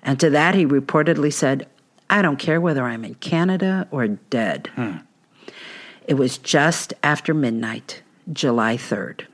And 0.02 0.18
to 0.22 0.30
that, 0.30 0.56
he 0.56 0.66
reportedly 0.66 1.34
said, 1.34 1.68
"I 2.10 2.22
don't 2.22 2.40
care 2.40 2.62
whether 2.62 2.84
I'm 2.84 3.04
in 3.04 3.16
Canada 3.16 3.90
or 3.92 4.08
dead." 4.08 4.70
Hmm. 4.76 4.98
It 6.08 6.14
was 6.14 6.38
just 6.38 6.94
after 7.04 7.34
midnight, 7.34 8.04
July 8.32 8.78
3rd. 8.78 9.26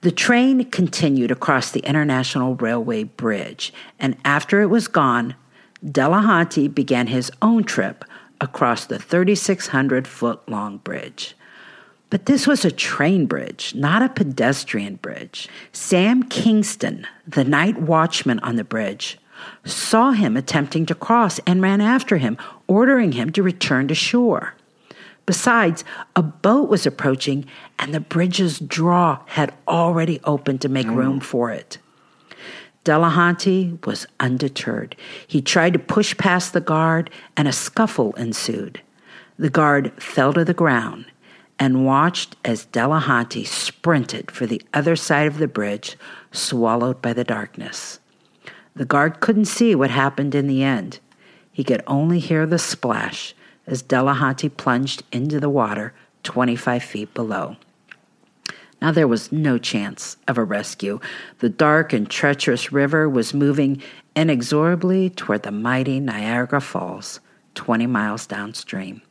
The 0.00 0.12
train 0.12 0.64
continued 0.70 1.32
across 1.32 1.72
the 1.72 1.80
International 1.80 2.54
Railway 2.54 3.02
Bridge, 3.02 3.72
and 3.98 4.16
after 4.24 4.62
it 4.62 4.66
was 4.66 4.86
gone, 4.86 5.34
Delahanty 5.84 6.72
began 6.72 7.08
his 7.08 7.32
own 7.42 7.64
trip 7.64 8.04
across 8.40 8.86
the 8.86 9.00
3,600 9.00 10.06
foot 10.06 10.48
long 10.48 10.78
bridge. 10.78 11.34
But 12.10 12.26
this 12.26 12.46
was 12.46 12.64
a 12.64 12.70
train 12.70 13.26
bridge, 13.26 13.74
not 13.74 14.02
a 14.02 14.08
pedestrian 14.08 14.96
bridge. 14.96 15.48
Sam 15.72 16.22
Kingston, 16.22 17.06
the 17.26 17.44
night 17.44 17.78
watchman 17.80 18.38
on 18.40 18.54
the 18.54 18.64
bridge, 18.64 19.18
saw 19.64 20.12
him 20.12 20.36
attempting 20.36 20.86
to 20.86 20.94
cross 20.94 21.40
and 21.40 21.60
ran 21.60 21.80
after 21.80 22.18
him, 22.18 22.38
ordering 22.68 23.12
him 23.12 23.30
to 23.32 23.42
return 23.42 23.88
to 23.88 23.94
shore. 23.94 24.54
Besides, 25.28 25.84
a 26.16 26.22
boat 26.22 26.70
was 26.70 26.86
approaching, 26.86 27.44
and 27.78 27.92
the 27.92 28.00
bridge's 28.00 28.58
draw 28.60 29.18
had 29.26 29.52
already 29.68 30.20
opened 30.24 30.62
to 30.62 30.70
make 30.70 30.86
room 30.86 31.20
for 31.20 31.50
it. 31.50 31.76
Delahanty 32.82 33.84
was 33.86 34.06
undeterred. 34.20 34.96
He 35.26 35.42
tried 35.42 35.74
to 35.74 35.78
push 35.78 36.16
past 36.16 36.54
the 36.54 36.62
guard, 36.62 37.10
and 37.36 37.46
a 37.46 37.52
scuffle 37.52 38.14
ensued. 38.14 38.80
The 39.38 39.50
guard 39.50 39.92
fell 40.02 40.32
to 40.32 40.46
the 40.46 40.54
ground 40.54 41.04
and 41.58 41.84
watched 41.84 42.36
as 42.42 42.64
Delahanty 42.64 43.46
sprinted 43.46 44.30
for 44.30 44.46
the 44.46 44.62
other 44.72 44.96
side 44.96 45.26
of 45.26 45.36
the 45.36 45.46
bridge, 45.46 45.98
swallowed 46.32 47.02
by 47.02 47.12
the 47.12 47.22
darkness. 47.22 48.00
The 48.74 48.86
guard 48.86 49.20
couldn't 49.20 49.44
see 49.44 49.74
what 49.74 49.90
happened 49.90 50.34
in 50.34 50.46
the 50.46 50.62
end. 50.62 51.00
He 51.52 51.64
could 51.64 51.82
only 51.86 52.18
hear 52.18 52.46
the 52.46 52.58
splash 52.58 53.34
as 53.68 53.82
Delahanty 53.82 54.54
plunged 54.54 55.02
into 55.12 55.38
the 55.38 55.48
water 55.48 55.94
25 56.24 56.82
feet 56.82 57.14
below. 57.14 57.56
Now 58.80 58.92
there 58.92 59.08
was 59.08 59.32
no 59.32 59.58
chance 59.58 60.16
of 60.26 60.38
a 60.38 60.44
rescue. 60.44 61.00
The 61.40 61.48
dark 61.48 61.92
and 61.92 62.08
treacherous 62.08 62.72
river 62.72 63.08
was 63.08 63.34
moving 63.34 63.82
inexorably 64.14 65.10
toward 65.10 65.42
the 65.42 65.50
mighty 65.50 66.00
Niagara 66.00 66.60
Falls, 66.60 67.20
20 67.54 67.86
miles 67.86 68.26
downstream. 68.26 69.02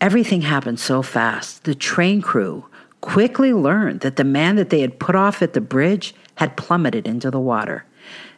Everything 0.00 0.42
happened 0.42 0.78
so 0.78 1.02
fast. 1.02 1.64
The 1.64 1.74
train 1.74 2.20
crew 2.20 2.66
quickly 3.00 3.52
learned 3.52 4.00
that 4.00 4.16
the 4.16 4.24
man 4.24 4.56
that 4.56 4.70
they 4.70 4.80
had 4.80 4.98
put 4.98 5.14
off 5.14 5.40
at 5.42 5.54
the 5.54 5.60
bridge 5.60 6.14
had 6.36 6.56
plummeted 6.56 7.06
into 7.06 7.30
the 7.30 7.40
water. 7.40 7.84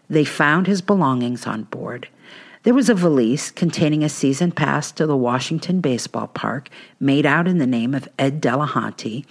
They 0.08 0.24
found 0.24 0.66
his 0.66 0.82
belongings 0.82 1.46
on 1.46 1.64
board. 1.64 2.08
There 2.66 2.74
was 2.74 2.88
a 2.88 2.94
valise 2.94 3.52
containing 3.52 4.02
a 4.02 4.08
season 4.08 4.50
pass 4.50 4.90
to 4.90 5.06
the 5.06 5.16
Washington 5.16 5.80
Baseball 5.80 6.26
Park 6.26 6.68
made 6.98 7.24
out 7.24 7.46
in 7.46 7.58
the 7.58 7.64
name 7.66 7.94
of 7.94 8.08
Ed 8.18 8.42
Delahanty 8.42 9.24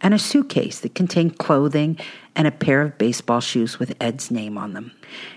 and 0.00 0.14
a 0.14 0.18
suitcase 0.18 0.80
that 0.80 0.94
contained 0.94 1.36
clothing 1.36 1.98
and 2.34 2.46
a 2.46 2.50
pair 2.50 2.80
of 2.80 2.96
baseball 2.96 3.40
shoes 3.40 3.78
with 3.78 3.94
Ed's 4.00 4.30
name 4.30 4.56
on 4.56 4.72
them. 4.72 4.92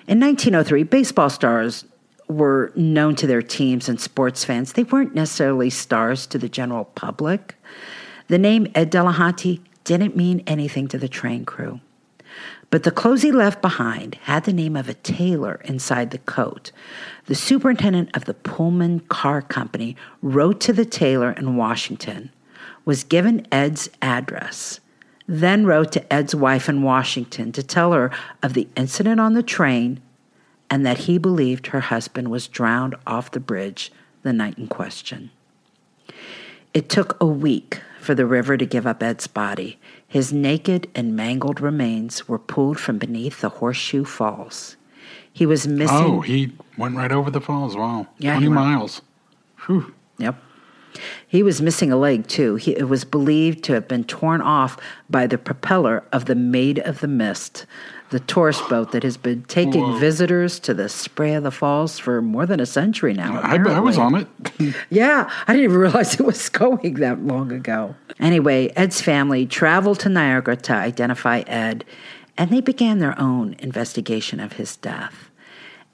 In 0.07 0.17
1903, 0.21 0.83
baseball 0.83 1.29
stars 1.29 1.83
were 2.29 2.71
known 2.77 3.15
to 3.15 3.27
their 3.27 3.41
teams 3.41 3.89
and 3.89 3.99
sports 3.99 4.45
fans. 4.45 4.71
They 4.71 4.83
weren't 4.83 5.13
necessarily 5.13 5.69
stars 5.69 6.25
to 6.27 6.37
the 6.37 6.47
general 6.47 6.85
public. 6.85 7.55
The 8.29 8.37
name 8.37 8.71
Ed 8.75 8.93
Delahanty 8.93 9.59
didn't 9.83 10.15
mean 10.15 10.41
anything 10.47 10.87
to 10.87 10.97
the 10.97 11.09
train 11.09 11.43
crew. 11.43 11.81
But 12.69 12.83
the 12.83 12.91
clothes 12.91 13.21
he 13.21 13.31
left 13.31 13.61
behind 13.61 14.15
had 14.23 14.45
the 14.45 14.53
name 14.53 14.75
of 14.75 14.87
a 14.87 14.93
tailor 14.93 15.61
inside 15.65 16.11
the 16.11 16.17
coat. 16.19 16.71
The 17.25 17.35
superintendent 17.35 18.15
of 18.15 18.25
the 18.25 18.33
Pullman 18.33 19.01
Car 19.01 19.41
Company 19.41 19.95
wrote 20.21 20.61
to 20.61 20.73
the 20.73 20.85
tailor 20.85 21.31
in 21.31 21.57
Washington, 21.57 22.31
was 22.85 23.03
given 23.03 23.45
Ed's 23.51 23.89
address, 24.01 24.79
then 25.27 25.65
wrote 25.65 25.91
to 25.91 26.13
Ed's 26.13 26.33
wife 26.33 26.69
in 26.69 26.81
Washington 26.81 27.51
to 27.51 27.63
tell 27.63 27.91
her 27.91 28.11
of 28.41 28.53
the 28.53 28.67
incident 28.75 29.19
on 29.19 29.33
the 29.33 29.43
train 29.43 30.01
and 30.69 30.85
that 30.85 30.99
he 30.99 31.17
believed 31.17 31.67
her 31.67 31.81
husband 31.81 32.31
was 32.31 32.47
drowned 32.47 32.95
off 33.05 33.31
the 33.31 33.41
bridge 33.41 33.91
the 34.23 34.31
night 34.31 34.57
in 34.57 34.67
question. 34.67 35.29
It 36.73 36.87
took 36.87 37.21
a 37.21 37.25
week 37.25 37.81
for 37.99 38.15
the 38.15 38.25
river 38.25 38.55
to 38.55 38.65
give 38.65 38.87
up 38.87 39.03
Ed's 39.03 39.27
body. 39.27 39.77
His 40.11 40.33
naked 40.33 40.89
and 40.93 41.15
mangled 41.15 41.61
remains 41.61 42.27
were 42.27 42.37
pulled 42.37 42.77
from 42.77 42.97
beneath 42.97 43.39
the 43.39 43.47
Horseshoe 43.47 44.03
Falls. 44.03 44.75
He 45.31 45.45
was 45.45 45.65
oh, 45.65 45.69
missing. 45.69 45.97
Oh, 45.97 46.19
he 46.19 46.51
went 46.77 46.97
right 46.97 47.13
over 47.13 47.31
the 47.31 47.39
falls. 47.39 47.77
Wow. 47.77 48.07
Yeah, 48.17 48.33
20 48.33 48.45
he 48.45 48.49
miles. 48.51 49.01
Whew. 49.65 49.93
Yep. 50.17 50.35
He 51.25 51.41
was 51.41 51.61
missing 51.61 51.93
a 51.93 51.95
leg, 51.95 52.27
too. 52.27 52.55
He, 52.57 52.75
it 52.75 52.89
was 52.89 53.05
believed 53.05 53.63
to 53.63 53.73
have 53.73 53.87
been 53.87 54.03
torn 54.03 54.41
off 54.41 54.77
by 55.09 55.27
the 55.27 55.37
propeller 55.37 56.03
of 56.11 56.25
the 56.25 56.35
Maid 56.35 56.79
of 56.79 56.99
the 56.99 57.07
Mist, 57.07 57.65
the 58.11 58.19
tourist 58.19 58.67
boat 58.69 58.91
that 58.91 59.03
has 59.03 59.15
been 59.15 59.43
taking 59.43 59.81
Whoa. 59.81 59.97
visitors 59.97 60.59
to 60.59 60.73
the 60.73 60.89
spray 60.89 61.33
of 61.33 61.43
the 61.43 61.51
falls 61.51 61.97
for 61.97 62.21
more 62.21 62.45
than 62.45 62.59
a 62.59 62.65
century 62.65 63.13
now. 63.13 63.39
I, 63.41 63.55
I 63.55 63.79
was 63.79 63.97
on 63.97 64.15
it. 64.15 64.27
Yeah, 64.89 65.31
I 65.47 65.53
didn't 65.53 65.63
even 65.63 65.77
realize 65.77 66.19
it 66.19 66.25
was 66.25 66.49
going 66.49 66.95
that 66.95 67.25
long 67.25 67.51
ago. 67.51 67.95
Anyway, 68.19 68.71
Ed's 68.75 69.01
family 69.01 69.45
traveled 69.45 69.99
to 70.01 70.09
Niagara 70.09 70.57
to 70.57 70.73
identify 70.73 71.39
Ed, 71.47 71.85
and 72.37 72.51
they 72.51 72.61
began 72.61 72.99
their 72.99 73.19
own 73.19 73.55
investigation 73.59 74.39
of 74.39 74.53
his 74.53 74.75
death. 74.75 75.29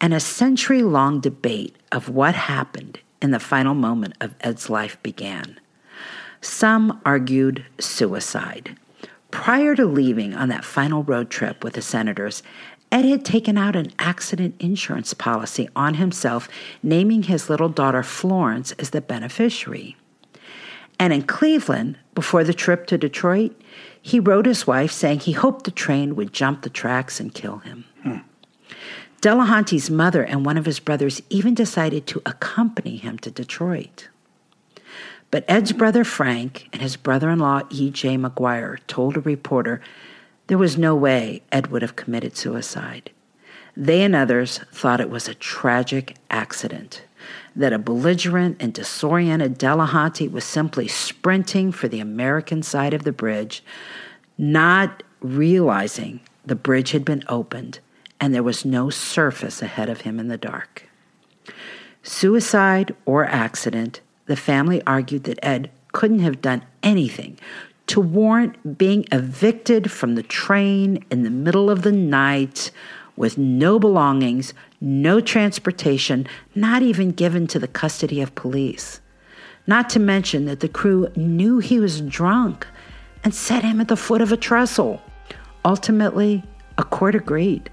And 0.02 0.14
a 0.14 0.20
century 0.20 0.82
long 0.82 1.20
debate 1.20 1.76
of 1.92 2.10
what 2.10 2.36
happened 2.36 3.00
in 3.22 3.32
the 3.32 3.40
final 3.40 3.76
moment 3.76 4.16
of 4.20 4.36
Ed's 4.42 4.70
life 4.70 5.02
began. 5.04 5.60
Some 6.42 7.00
argued 7.06 7.66
suicide. 7.80 8.76
Prior 9.32 9.76
to 9.76 9.86
leaving 9.86 10.34
on 10.34 10.50
that 10.50 10.66
final 10.66 11.04
road 11.04 11.30
trip 11.30 11.64
with 11.64 11.74
the 11.74 11.82
senators, 11.82 12.44
Ed 12.92 13.06
had 13.06 13.26
taken 13.26 13.58
out 13.58 13.76
an 13.76 13.92
accident 14.00 14.56
insurance 14.60 15.14
policy 15.14 15.68
on 15.76 15.96
himself, 15.96 16.48
naming 16.82 17.24
his 17.24 17.50
little 17.50 17.70
daughter 17.70 18.04
Florence 18.04 18.72
as 18.74 18.92
the 18.92 19.02
beneficiary. 19.02 19.98
And 21.00 21.14
in 21.14 21.24
Cleveland, 21.24 21.98
before 22.16 22.44
the 22.44 22.54
trip 22.54 22.88
to 22.88 22.98
Detroit, 22.98 23.60
he 24.02 24.20
wrote 24.20 24.46
his 24.46 24.66
wife 24.66 24.92
saying 24.92 25.20
he 25.20 25.34
hoped 25.34 25.66
the 25.66 25.72
train 25.72 26.16
would 26.16 26.34
jump 26.34 26.62
the 26.62 26.70
tracks 26.70 27.20
and 27.20 27.34
kill 27.34 27.58
him. 27.60 27.86
Hmm. 28.04 28.18
Delahanty's 29.22 29.90
mother 29.90 30.24
and 30.24 30.46
one 30.46 30.58
of 30.58 30.66
his 30.66 30.80
brothers 30.80 31.22
even 31.30 31.54
decided 31.54 32.08
to 32.08 32.22
accompany 32.26 32.98
him 32.98 33.18
to 33.20 33.32
Detroit. 33.32 34.08
But 35.30 35.46
Ed's 35.48 35.74
brother 35.74 36.04
Frank 36.04 36.70
and 36.72 36.82
his 36.82 36.96
brother 36.96 37.30
in 37.30 37.40
law 37.40 37.64
E.J. 37.70 38.18
McGuire 38.18 38.80
told 38.88 39.18
a 39.18 39.22
reporter 39.22 39.82
there 40.48 40.58
was 40.58 40.78
no 40.78 40.96
way 40.96 41.44
Ed 41.52 41.68
would 41.68 41.82
have 41.82 41.96
committed 41.96 42.38
suicide. 42.38 43.12
They 43.76 44.02
and 44.02 44.16
others 44.16 44.60
thought 44.72 45.02
it 45.02 45.10
was 45.10 45.28
a 45.28 45.36
tragic 45.36 46.16
accident, 46.32 47.04
that 47.56 47.74
a 47.74 47.80
belligerent 47.80 48.58
and 48.60 48.74
disoriented 48.74 49.60
Delahanty 49.60 50.32
was 50.32 50.46
simply 50.46 50.88
sprinting 50.88 51.72
for 51.72 51.88
the 51.88 52.00
American 52.00 52.64
side 52.64 52.94
of 52.94 53.04
the 53.04 53.12
bridge, 53.12 53.64
not 54.38 55.04
realizing 55.20 56.22
the 56.46 56.56
bridge 56.56 56.92
had 56.92 57.04
been 57.04 57.24
opened 57.28 57.80
and 58.20 58.34
there 58.34 58.44
was 58.44 58.66
no 58.66 58.90
surface 58.90 59.62
ahead 59.62 59.90
of 59.90 60.02
him 60.02 60.20
in 60.20 60.28
the 60.28 60.38
dark. 60.38 60.90
Suicide 62.02 62.96
or 63.06 63.26
accident, 63.26 64.02
the 64.28 64.36
family 64.36 64.82
argued 64.86 65.24
that 65.24 65.40
Ed 65.44 65.72
couldn't 65.92 66.20
have 66.20 66.42
done 66.42 66.64
anything 66.84 67.38
to 67.88 68.02
warrant 68.02 68.78
being 68.78 69.06
evicted 69.12 69.90
from 69.90 70.16
the 70.16 70.24
train 70.24 71.04
in 71.10 71.24
the 71.24 71.30
middle 71.30 71.70
of 71.70 71.82
the 71.82 71.92
night 71.92 72.70
with 73.16 73.38
no 73.38 73.80
belongings, 73.80 74.54
no 74.80 75.20
transportation, 75.20 76.28
not 76.54 76.84
even 76.84 77.12
given 77.12 77.48
to 77.48 77.58
the 77.58 77.68
custody 77.68 78.22
of 78.22 78.36
police. 78.36 79.02
Not 79.66 79.90
to 79.92 80.00
mention 80.00 80.46
that 80.46 80.60
the 80.60 80.70
crew 80.70 81.10
knew 81.16 81.60
he 81.60 81.80
was 81.80 82.02
drunk 82.02 82.68
and 83.24 83.34
set 83.34 83.64
him 83.64 83.82
at 83.82 83.88
the 83.88 83.98
foot 83.98 84.22
of 84.22 84.32
a 84.32 84.38
trestle. 84.38 85.02
Ultimately, 85.66 86.44
a 86.78 86.84
court 86.84 87.16
agreed. 87.16 87.70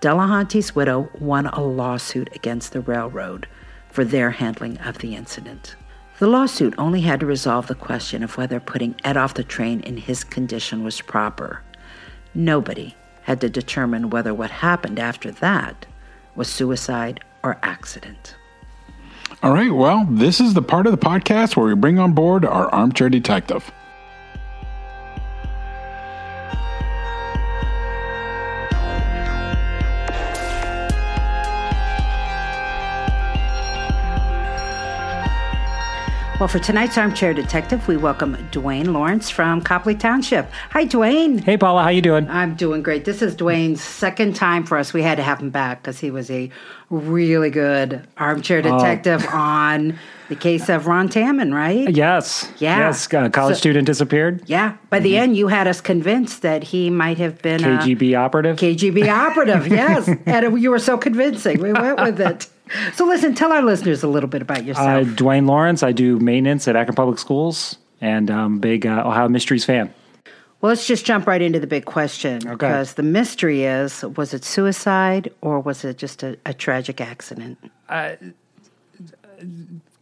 Delahanty's 0.00 0.74
widow 0.74 1.08
won 1.20 1.46
a 1.46 1.62
lawsuit 1.62 2.28
against 2.34 2.72
the 2.72 2.80
railroad 2.80 3.46
for 3.90 4.04
their 4.04 4.30
handling 4.30 4.78
of 4.78 4.98
the 4.98 5.14
incident. 5.14 5.76
The 6.20 6.26
lawsuit 6.26 6.74
only 6.76 7.00
had 7.00 7.20
to 7.20 7.26
resolve 7.26 7.66
the 7.66 7.74
question 7.74 8.22
of 8.22 8.36
whether 8.36 8.60
putting 8.60 8.94
Ed 9.02 9.16
off 9.16 9.32
the 9.32 9.42
train 9.42 9.80
in 9.80 9.96
his 9.96 10.22
condition 10.22 10.84
was 10.84 11.00
proper. 11.00 11.62
Nobody 12.34 12.94
had 13.22 13.40
to 13.40 13.48
determine 13.48 14.10
whether 14.10 14.34
what 14.34 14.50
happened 14.50 14.98
after 14.98 15.30
that 15.30 15.86
was 16.36 16.46
suicide 16.46 17.20
or 17.42 17.58
accident. 17.62 18.36
All 19.42 19.54
right, 19.54 19.72
well, 19.72 20.06
this 20.10 20.40
is 20.40 20.52
the 20.52 20.60
part 20.60 20.84
of 20.84 20.92
the 20.92 20.98
podcast 20.98 21.56
where 21.56 21.64
we 21.64 21.74
bring 21.74 21.98
on 21.98 22.12
board 22.12 22.44
our 22.44 22.68
armchair 22.68 23.08
detective. 23.08 23.72
Well, 36.40 36.48
for 36.48 36.58
tonight's 36.58 36.96
Armchair 36.96 37.34
Detective, 37.34 37.86
we 37.86 37.98
welcome 37.98 38.34
Dwayne 38.50 38.94
Lawrence 38.94 39.28
from 39.28 39.60
Copley 39.60 39.94
Township. 39.94 40.50
Hi, 40.70 40.86
Dwayne. 40.86 41.38
Hey, 41.38 41.58
Paula. 41.58 41.82
How 41.82 41.90
you 41.90 42.00
doing? 42.00 42.30
I'm 42.30 42.54
doing 42.54 42.82
great. 42.82 43.04
This 43.04 43.20
is 43.20 43.36
Dwayne's 43.36 43.82
second 43.82 44.36
time 44.36 44.64
for 44.64 44.78
us. 44.78 44.94
We 44.94 45.02
had 45.02 45.16
to 45.16 45.22
have 45.22 45.40
him 45.40 45.50
back 45.50 45.82
because 45.82 46.00
he 46.00 46.10
was 46.10 46.30
a 46.30 46.48
really 46.88 47.50
good 47.50 48.08
armchair 48.16 48.60
oh. 48.60 48.62
detective 48.62 49.22
oh. 49.28 49.36
on 49.36 49.98
the 50.30 50.34
case 50.34 50.70
of 50.70 50.86
Ron 50.86 51.10
Tammen, 51.10 51.52
right? 51.52 51.94
Yes. 51.94 52.50
Yeah. 52.56 52.78
Yes. 52.78 53.12
Uh, 53.12 53.28
college 53.28 53.56
so, 53.56 53.60
student 53.60 53.84
disappeared. 53.84 54.42
Yeah. 54.46 54.78
By 54.88 54.96
mm-hmm. 54.96 55.04
the 55.04 55.16
end, 55.18 55.36
you 55.36 55.48
had 55.48 55.68
us 55.68 55.82
convinced 55.82 56.40
that 56.40 56.64
he 56.64 56.88
might 56.88 57.18
have 57.18 57.42
been 57.42 57.60
KGB 57.60 58.18
operative. 58.18 58.56
KGB 58.56 59.08
operative. 59.08 59.66
yes. 59.68 60.08
and 60.24 60.58
you 60.58 60.70
were 60.70 60.78
so 60.78 60.96
convincing. 60.96 61.60
We 61.60 61.74
went 61.74 62.00
with 62.00 62.18
it. 62.18 62.48
So, 62.94 63.04
listen, 63.04 63.34
tell 63.34 63.52
our 63.52 63.62
listeners 63.62 64.02
a 64.02 64.08
little 64.08 64.28
bit 64.28 64.42
about 64.42 64.64
yourself. 64.64 64.86
Uh, 64.86 65.04
Dwayne 65.10 65.46
Lawrence. 65.48 65.82
I 65.82 65.92
do 65.92 66.18
maintenance 66.18 66.68
at 66.68 66.76
Akron 66.76 66.94
Public 66.94 67.18
Schools, 67.18 67.76
and 68.00 68.30
I'm 68.30 68.56
a 68.56 68.60
big 68.60 68.86
uh, 68.86 69.02
Ohio 69.04 69.28
Mysteries 69.28 69.64
fan. 69.64 69.92
Well, 70.60 70.68
let's 70.68 70.86
just 70.86 71.06
jump 71.06 71.26
right 71.26 71.40
into 71.40 71.58
the 71.58 71.66
big 71.66 71.86
question 71.86 72.36
okay. 72.44 72.50
because 72.50 72.94
the 72.94 73.02
mystery 73.02 73.64
is 73.64 74.02
was 74.02 74.34
it 74.34 74.44
suicide 74.44 75.32
or 75.40 75.58
was 75.58 75.84
it 75.84 75.96
just 75.96 76.22
a, 76.22 76.36
a 76.44 76.52
tragic 76.52 77.00
accident? 77.00 77.58
Uh, 77.88 78.16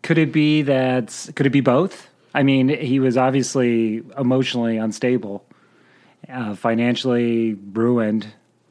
could 0.03 0.19
it 0.19 0.33
be 0.33 0.63
that, 0.63 1.31
could 1.37 1.47
it 1.47 1.51
be 1.51 1.61
both? 1.61 2.09
I 2.35 2.43
mean, 2.43 2.69
he 2.69 2.99
was 2.99 3.17
obviously 3.17 4.03
emotionally 4.17 4.79
unstable, 4.79 5.45
uh, 6.29 6.57
financially 6.57 7.55
ruined 7.73 8.27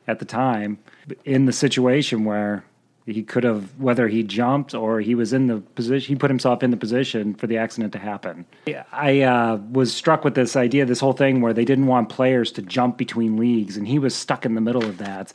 at 0.08 0.20
the 0.20 0.26
time, 0.26 0.80
in 1.24 1.46
the 1.46 1.54
situation 1.54 2.26
where 2.26 2.66
he 3.08 3.24
could 3.24 3.46
have 3.46 3.80
whether 3.80 4.10
he 4.10 4.22
jumped 4.22 4.74
or 4.74 5.00
he 5.00 5.16
was 5.16 5.32
in 5.32 5.48
the 5.48 5.58
position 5.76 6.14
he 6.14 6.18
put 6.18 6.30
himself 6.30 6.62
in 6.62 6.72
the 6.72 6.78
position 6.78 7.34
for 7.34 7.48
the 7.48 7.58
accident 7.58 7.94
to 7.94 8.00
happen. 8.00 8.46
I 8.92 9.22
uh, 9.22 9.58
was 9.72 9.94
struck 9.94 10.24
with 10.24 10.36
this 10.36 10.56
idea 10.56 10.86
this 10.86 11.00
whole 11.00 11.14
thing 11.14 11.42
where 11.42 11.54
they 11.54 11.66
didn't 11.66 11.88
want 11.88 12.10
players 12.10 12.52
to 12.54 12.62
jump 12.62 12.98
between 12.98 13.38
leagues 13.38 13.78
and 13.78 13.88
he 13.88 13.98
was 13.98 14.14
stuck 14.14 14.46
in 14.46 14.56
the 14.56 14.62
middle 14.62 14.84
of 14.84 14.98
that. 14.98 15.32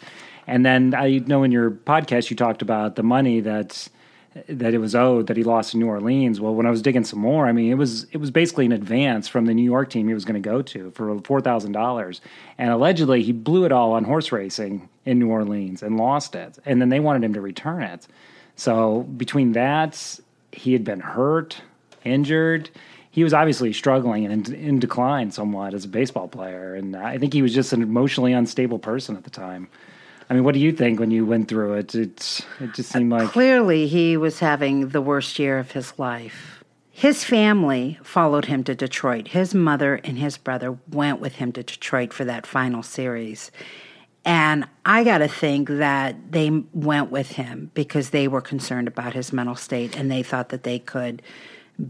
And 0.47 0.67
then 0.67 0.95
i 0.95 1.19
know 1.19 1.43
in 1.43 1.53
your 1.53 1.71
podcast 1.71 2.31
you 2.31 2.37
talked 2.37 2.63
about 2.63 2.97
the 2.97 3.03
money 3.03 3.41
that 3.41 3.89
that 4.49 4.73
it 4.73 4.79
was 4.79 4.95
owed 4.95 5.27
that 5.27 5.37
he 5.37 5.45
lost 5.45 5.75
in 5.75 5.81
New 5.81 5.87
Orleans. 5.87 6.41
Well, 6.41 6.55
when 6.55 6.67
I 6.67 6.71
was 6.71 6.81
digging 6.81 7.05
some 7.05 7.19
more, 7.19 7.47
I 7.47 7.53
mean, 7.53 7.71
it 7.71 7.75
was 7.75 8.05
it 8.13 8.19
was 8.19 8.31
basically 8.31 8.67
an 8.67 8.73
advance 8.73 9.29
from 9.29 9.47
the 9.47 9.55
New 9.55 9.65
York 9.65 9.91
team 9.91 10.09
he 10.09 10.15
was 10.15 10.25
going 10.25 10.41
to 10.41 10.49
go 10.49 10.63
to 10.63 10.91
for 10.93 11.19
four 11.21 11.41
thousand 11.41 11.73
dollars, 11.73 12.21
and 12.59 12.71
allegedly 12.71 13.23
he 13.23 13.33
blew 13.33 13.65
it 13.65 13.73
all 13.73 13.93
on 13.93 14.05
horse 14.05 14.33
racing 14.33 14.89
in 15.05 15.19
New 15.19 15.29
Orleans 15.29 15.83
and 15.83 15.97
lost 15.97 16.35
it, 16.35 16.59
and 16.65 16.81
then 16.81 16.89
they 16.89 17.01
wanted 17.01 17.25
him 17.25 17.35
to 17.35 17.41
return 17.41 17.83
it. 17.83 18.07
So 18.57 19.03
between 19.03 19.53
that, 19.53 20.21
he 20.53 20.73
had 20.73 20.85
been 20.85 21.01
hurt, 21.01 21.61
injured. 22.05 22.71
He 23.11 23.25
was 23.25 23.35
obviously 23.35 23.75
struggling 23.75 24.25
and 24.25 24.49
in, 24.49 24.55
in 24.55 24.79
decline 24.79 25.31
somewhat 25.31 25.75
as 25.75 25.85
a 25.85 25.89
baseball 25.89 26.29
player, 26.29 26.75
and 26.75 26.97
I 26.97 27.19
think 27.19 27.35
he 27.35 27.43
was 27.43 27.55
just 27.55 27.75
an 27.75 27.83
emotionally 27.83 28.33
unstable 28.33 28.79
person 28.79 29.17
at 29.17 29.25
the 29.25 29.31
time. 29.31 29.69
I 30.33 30.35
mean, 30.35 30.45
what 30.45 30.55
do 30.55 30.61
you 30.61 30.73
think 30.73 30.99
when 30.99 31.11
you 31.11 31.27
went 31.27 31.49
through 31.49 31.75
it? 31.75 31.95
It, 31.95 32.41
it 32.59 32.73
just 32.73 32.91
seemed 32.91 33.13
like. 33.13 33.29
Clearly, 33.29 33.87
he 33.87 34.17
was 34.17 34.39
having 34.39 34.89
the 34.89 35.03
worst 35.03 35.39
year 35.39 35.59
of 35.59 35.73
his 35.73 35.99
life. 35.99 36.65
His 36.91 37.23
family 37.23 37.99
followed 38.03 38.47
him 38.47 38.65
to 38.65 38.75
Detroit. 38.75 39.29
His 39.29 39.55
mother 39.55 39.97
and 39.97 40.19
his 40.19 40.39
brother 40.39 40.79
went 40.91 41.21
with 41.21 41.35
him 41.35 41.53
to 41.53 41.63
Detroit 41.63 42.15
for 42.15 42.25
that 42.25 42.47
final 42.47 42.83
series. 42.83 43.51
And 44.25 44.67
I 44.87 45.05
got 45.05 45.19
to 45.19 45.29
think 45.29 45.69
that 45.69 46.33
they 46.33 46.49
went 46.73 47.11
with 47.11 47.33
him 47.33 47.71
because 47.75 48.09
they 48.09 48.27
were 48.27 48.41
concerned 48.41 48.89
about 48.89 49.13
his 49.13 49.35
mental 49.35 49.57
state 49.57 49.99
and 49.99 50.11
they 50.11 50.23
thought 50.23 50.49
that 50.49 50.63
they 50.63 50.79
could 50.79 51.21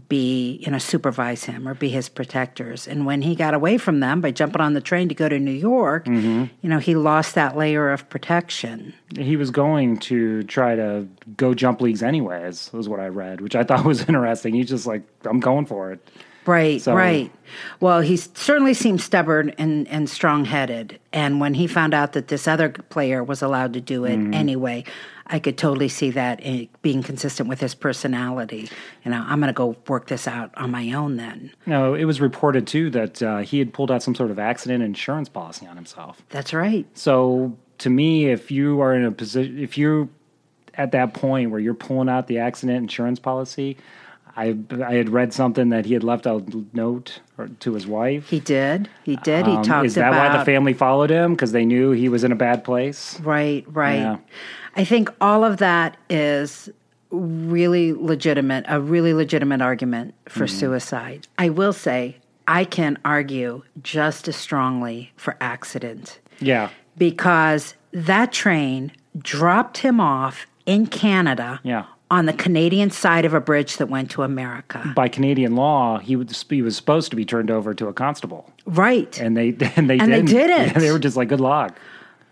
be, 0.07 0.57
you 0.65 0.71
know, 0.71 0.77
supervise 0.77 1.43
him 1.43 1.67
or 1.67 1.73
be 1.73 1.89
his 1.89 2.09
protectors. 2.09 2.87
And 2.87 3.05
when 3.05 3.21
he 3.21 3.35
got 3.35 3.53
away 3.53 3.77
from 3.77 3.99
them 3.99 4.21
by 4.21 4.31
jumping 4.31 4.61
on 4.61 4.73
the 4.73 4.81
train 4.81 5.09
to 5.09 5.15
go 5.15 5.29
to 5.29 5.39
New 5.39 5.51
York, 5.51 6.05
mm-hmm. 6.05 6.45
you 6.61 6.69
know, 6.69 6.79
he 6.79 6.95
lost 6.95 7.35
that 7.35 7.55
layer 7.55 7.91
of 7.91 8.09
protection. 8.09 8.93
He 9.17 9.35
was 9.35 9.51
going 9.51 9.97
to 9.99 10.43
try 10.43 10.75
to 10.75 11.07
go 11.37 11.53
jump 11.53 11.81
leagues 11.81 12.01
anyways, 12.01 12.71
was 12.73 12.89
what 12.89 12.99
I 12.99 13.07
read, 13.07 13.41
which 13.41 13.55
I 13.55 13.63
thought 13.63 13.85
was 13.85 14.01
interesting. 14.07 14.53
He's 14.53 14.69
just 14.69 14.87
like, 14.87 15.03
I'm 15.25 15.39
going 15.39 15.65
for 15.65 15.91
it. 15.91 16.07
Right, 16.45 16.81
so, 16.81 16.93
right. 16.93 17.31
Well, 17.79 18.01
he 18.01 18.17
certainly 18.17 18.73
seemed 18.73 19.01
stubborn 19.01 19.51
and, 19.57 19.87
and 19.87 20.09
strong 20.09 20.45
headed. 20.45 20.99
And 21.11 21.39
when 21.39 21.53
he 21.53 21.67
found 21.67 21.93
out 21.93 22.13
that 22.13 22.27
this 22.27 22.47
other 22.47 22.69
player 22.69 23.23
was 23.23 23.41
allowed 23.41 23.73
to 23.73 23.81
do 23.81 24.05
it 24.05 24.17
mm-hmm. 24.17 24.33
anyway, 24.33 24.83
I 25.27 25.39
could 25.39 25.57
totally 25.57 25.87
see 25.87 26.11
that 26.11 26.41
being 26.81 27.01
consistent 27.01 27.47
with 27.47 27.61
his 27.61 27.75
personality. 27.75 28.69
You 29.05 29.11
know, 29.11 29.23
I'm 29.25 29.39
going 29.39 29.47
to 29.47 29.53
go 29.53 29.75
work 29.87 30.07
this 30.07 30.27
out 30.27 30.51
on 30.57 30.71
my 30.71 30.91
own 30.91 31.17
then. 31.17 31.51
No, 31.65 31.93
it 31.93 32.05
was 32.05 32.19
reported 32.19 32.67
too 32.67 32.89
that 32.91 33.21
uh, 33.21 33.37
he 33.39 33.59
had 33.59 33.73
pulled 33.73 33.91
out 33.91 34.03
some 34.03 34.15
sort 34.15 34.31
of 34.31 34.39
accident 34.39 34.83
insurance 34.83 35.29
policy 35.29 35.65
on 35.65 35.75
himself. 35.75 36.21
That's 36.29 36.53
right. 36.53 36.85
So 36.93 37.57
to 37.79 37.89
me, 37.89 38.27
if 38.27 38.51
you 38.51 38.81
are 38.81 38.93
in 38.93 39.05
a 39.05 39.11
position, 39.11 39.59
if 39.59 39.77
you're 39.77 40.09
at 40.75 40.91
that 40.91 41.13
point 41.13 41.51
where 41.51 41.59
you're 41.59 41.73
pulling 41.73 42.09
out 42.09 42.27
the 42.27 42.39
accident 42.39 42.77
insurance 42.77 43.19
policy, 43.19 43.77
I 44.35 44.57
I 44.83 44.93
had 44.95 45.09
read 45.09 45.33
something 45.33 45.69
that 45.69 45.85
he 45.85 45.93
had 45.93 46.03
left 46.03 46.25
a 46.25 46.43
note 46.73 47.19
to 47.59 47.73
his 47.73 47.85
wife. 47.85 48.29
He 48.29 48.39
did. 48.39 48.89
He 49.03 49.15
did. 49.17 49.45
He 49.45 49.53
um, 49.53 49.63
talked. 49.63 49.85
Is 49.85 49.95
that 49.95 50.09
about, 50.09 50.31
why 50.31 50.37
the 50.37 50.45
family 50.45 50.73
followed 50.73 51.09
him 51.09 51.33
because 51.33 51.51
they 51.51 51.65
knew 51.65 51.91
he 51.91 52.09
was 52.09 52.23
in 52.23 52.31
a 52.31 52.35
bad 52.35 52.63
place? 52.63 53.19
Right. 53.19 53.65
Right. 53.67 53.99
Yeah. 53.99 54.17
I 54.75 54.85
think 54.85 55.09
all 55.21 55.43
of 55.43 55.57
that 55.57 55.97
is 56.09 56.69
really 57.11 57.93
legitimate, 57.93 58.65
a 58.67 58.79
really 58.79 59.13
legitimate 59.13 59.61
argument 59.61 60.15
for 60.27 60.47
suicide. 60.47 61.27
I 61.37 61.49
will 61.49 61.73
say, 61.73 62.17
I 62.47 62.65
can 62.65 62.97
argue 63.05 63.61
just 63.83 64.27
as 64.27 64.35
strongly 64.35 65.11
for 65.15 65.37
accident 65.39 66.19
Yeah. 66.39 66.69
because 66.97 67.75
that 67.91 68.31
train 68.31 68.91
dropped 69.19 69.77
him 69.77 69.99
off 69.99 70.47
in 70.65 70.87
Canada 70.87 71.59
Yeah. 71.63 71.85
On 72.13 72.25
the 72.27 72.33
Canadian 72.33 72.91
side 72.91 73.25
of 73.25 73.33
a 73.33 73.41
bridge 73.41 73.77
that 73.77 73.87
went 73.89 74.11
to 74.11 74.21
America. 74.21 74.91
By 74.95 75.07
Canadian 75.09 75.55
law, 75.55 75.97
he 75.97 76.15
was 76.15 76.45
he 76.49 76.61
was 76.61 76.75
supposed 76.75 77.09
to 77.09 77.15
be 77.15 77.25
turned 77.25 77.49
over 77.49 77.73
to 77.73 77.87
a 77.87 77.93
constable, 77.93 78.45
Right. 78.65 79.19
and 79.19 79.35
they 79.35 79.49
and 79.75 79.89
they 79.89 79.97
And 79.99 80.11
didn't. 80.11 80.25
didn't. 80.27 80.67
Yeah, 80.67 80.79
they 80.83 80.91
were 80.91 80.99
just 80.99 81.17
like, 81.17 81.27
"Good 81.29 81.41
luck." 81.41 81.75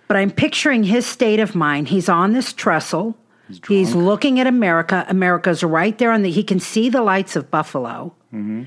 But 0.08 0.18
I'm 0.18 0.30
picturing 0.32 0.84
his 0.84 1.06
state 1.06 1.40
of 1.40 1.56
mind. 1.56 1.88
He's 1.88 2.10
on 2.10 2.34
this 2.34 2.54
trestle. 2.54 3.16
He's, 3.68 3.96
looking 3.96 4.40
at 4.40 4.48
America. 4.48 5.06
America's 5.10 5.62
right 5.64 5.98
there 5.98 6.12
on 6.12 6.22
the. 6.22 6.32
He 6.32 6.44
can 6.44 6.60
see 6.60 6.90
the 6.90 7.02
lights 7.02 7.36
of 7.36 7.52
Buffalo. 7.52 8.14
Mm-hmm. 8.34 8.64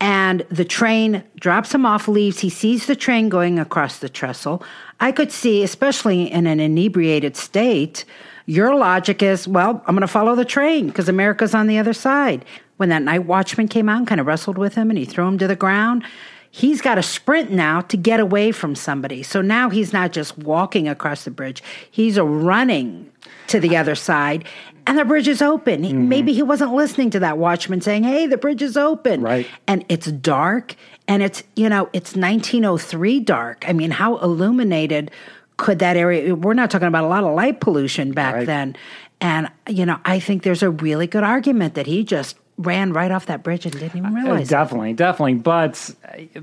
And 0.00 0.40
the 0.50 0.64
train 0.64 1.22
drops 1.40 1.74
him 1.74 1.84
off, 1.86 2.08
leaves. 2.08 2.40
He 2.40 2.48
sees 2.50 2.86
the 2.86 2.96
train 2.96 3.28
going 3.28 3.58
across 3.58 3.98
the 3.98 4.08
trestle. 4.08 4.62
I 5.00 5.12
could 5.12 5.30
see, 5.32 5.62
especially 5.62 6.30
in 6.30 6.46
an 6.46 6.58
inebriated 6.60 7.36
state, 7.36 8.04
your 8.46 8.74
logic 8.74 9.22
is, 9.22 9.48
well, 9.48 9.82
I'm 9.86 9.94
going 9.94 10.02
to 10.02 10.08
follow 10.08 10.34
the 10.34 10.44
train 10.44 10.88
because 10.88 11.08
America's 11.08 11.54
on 11.54 11.66
the 11.66 11.78
other 11.78 11.92
side. 11.92 12.44
When 12.76 12.88
that 12.88 13.02
night 13.02 13.24
watchman 13.24 13.68
came 13.68 13.88
out 13.88 13.98
and 13.98 14.06
kind 14.06 14.20
of 14.20 14.26
wrestled 14.26 14.58
with 14.58 14.74
him 14.74 14.90
and 14.90 14.98
he 14.98 15.04
threw 15.04 15.26
him 15.26 15.38
to 15.38 15.46
the 15.46 15.56
ground, 15.56 16.04
he's 16.50 16.80
got 16.80 16.96
to 16.96 17.02
sprint 17.02 17.50
now 17.50 17.80
to 17.82 17.96
get 17.96 18.20
away 18.20 18.52
from 18.52 18.74
somebody. 18.74 19.22
So 19.22 19.40
now 19.40 19.70
he's 19.70 19.92
not 19.92 20.12
just 20.12 20.36
walking 20.38 20.88
across 20.88 21.24
the 21.24 21.30
bridge, 21.30 21.62
he's 21.90 22.18
running 22.18 23.10
to 23.48 23.60
the 23.60 23.76
other 23.76 23.94
side. 23.94 24.44
And 24.86 24.98
the 24.98 25.04
bridge 25.04 25.28
is 25.28 25.40
open. 25.40 25.82
He- 25.82 25.92
mm-hmm. 25.92 26.08
Maybe 26.08 26.32
he 26.32 26.42
wasn't 26.42 26.74
listening 26.74 27.10
to 27.10 27.20
that 27.20 27.38
watchman 27.38 27.80
saying, 27.80 28.04
Hey, 28.04 28.26
the 28.26 28.36
bridge 28.36 28.60
is 28.60 28.76
open. 28.76 29.22
Right. 29.22 29.46
And 29.66 29.84
it's 29.88 30.10
dark 30.10 30.76
and 31.08 31.22
it's, 31.22 31.42
you 31.56 31.68
know, 31.68 31.88
it's 31.92 32.14
1903 32.14 33.20
dark. 33.20 33.64
I 33.66 33.72
mean, 33.72 33.90
how 33.90 34.18
illuminated 34.18 35.10
could 35.56 35.78
that 35.80 35.96
area? 35.96 36.34
We're 36.34 36.54
not 36.54 36.70
talking 36.70 36.88
about 36.88 37.04
a 37.04 37.08
lot 37.08 37.24
of 37.24 37.34
light 37.34 37.60
pollution 37.60 38.12
back 38.12 38.34
Right. 38.34 38.46
then. 38.46 38.76
And, 39.20 39.48
you 39.68 39.86
know, 39.86 39.98
I 40.04 40.18
think 40.20 40.42
there's 40.42 40.62
a 40.62 40.70
really 40.70 41.06
good 41.06 41.22
argument 41.22 41.74
that 41.74 41.86
he 41.86 42.04
just 42.04 42.36
ran 42.58 42.92
right 42.92 43.10
off 43.10 43.26
that 43.26 43.42
bridge 43.42 43.64
and 43.64 43.72
didn't 43.72 43.96
even 43.96 44.06
Uh, 44.16 44.22
realize 44.22 44.48
it. 44.48 44.50
definitely, 44.50 44.92
definitely, 44.92 45.34
but 45.34 45.94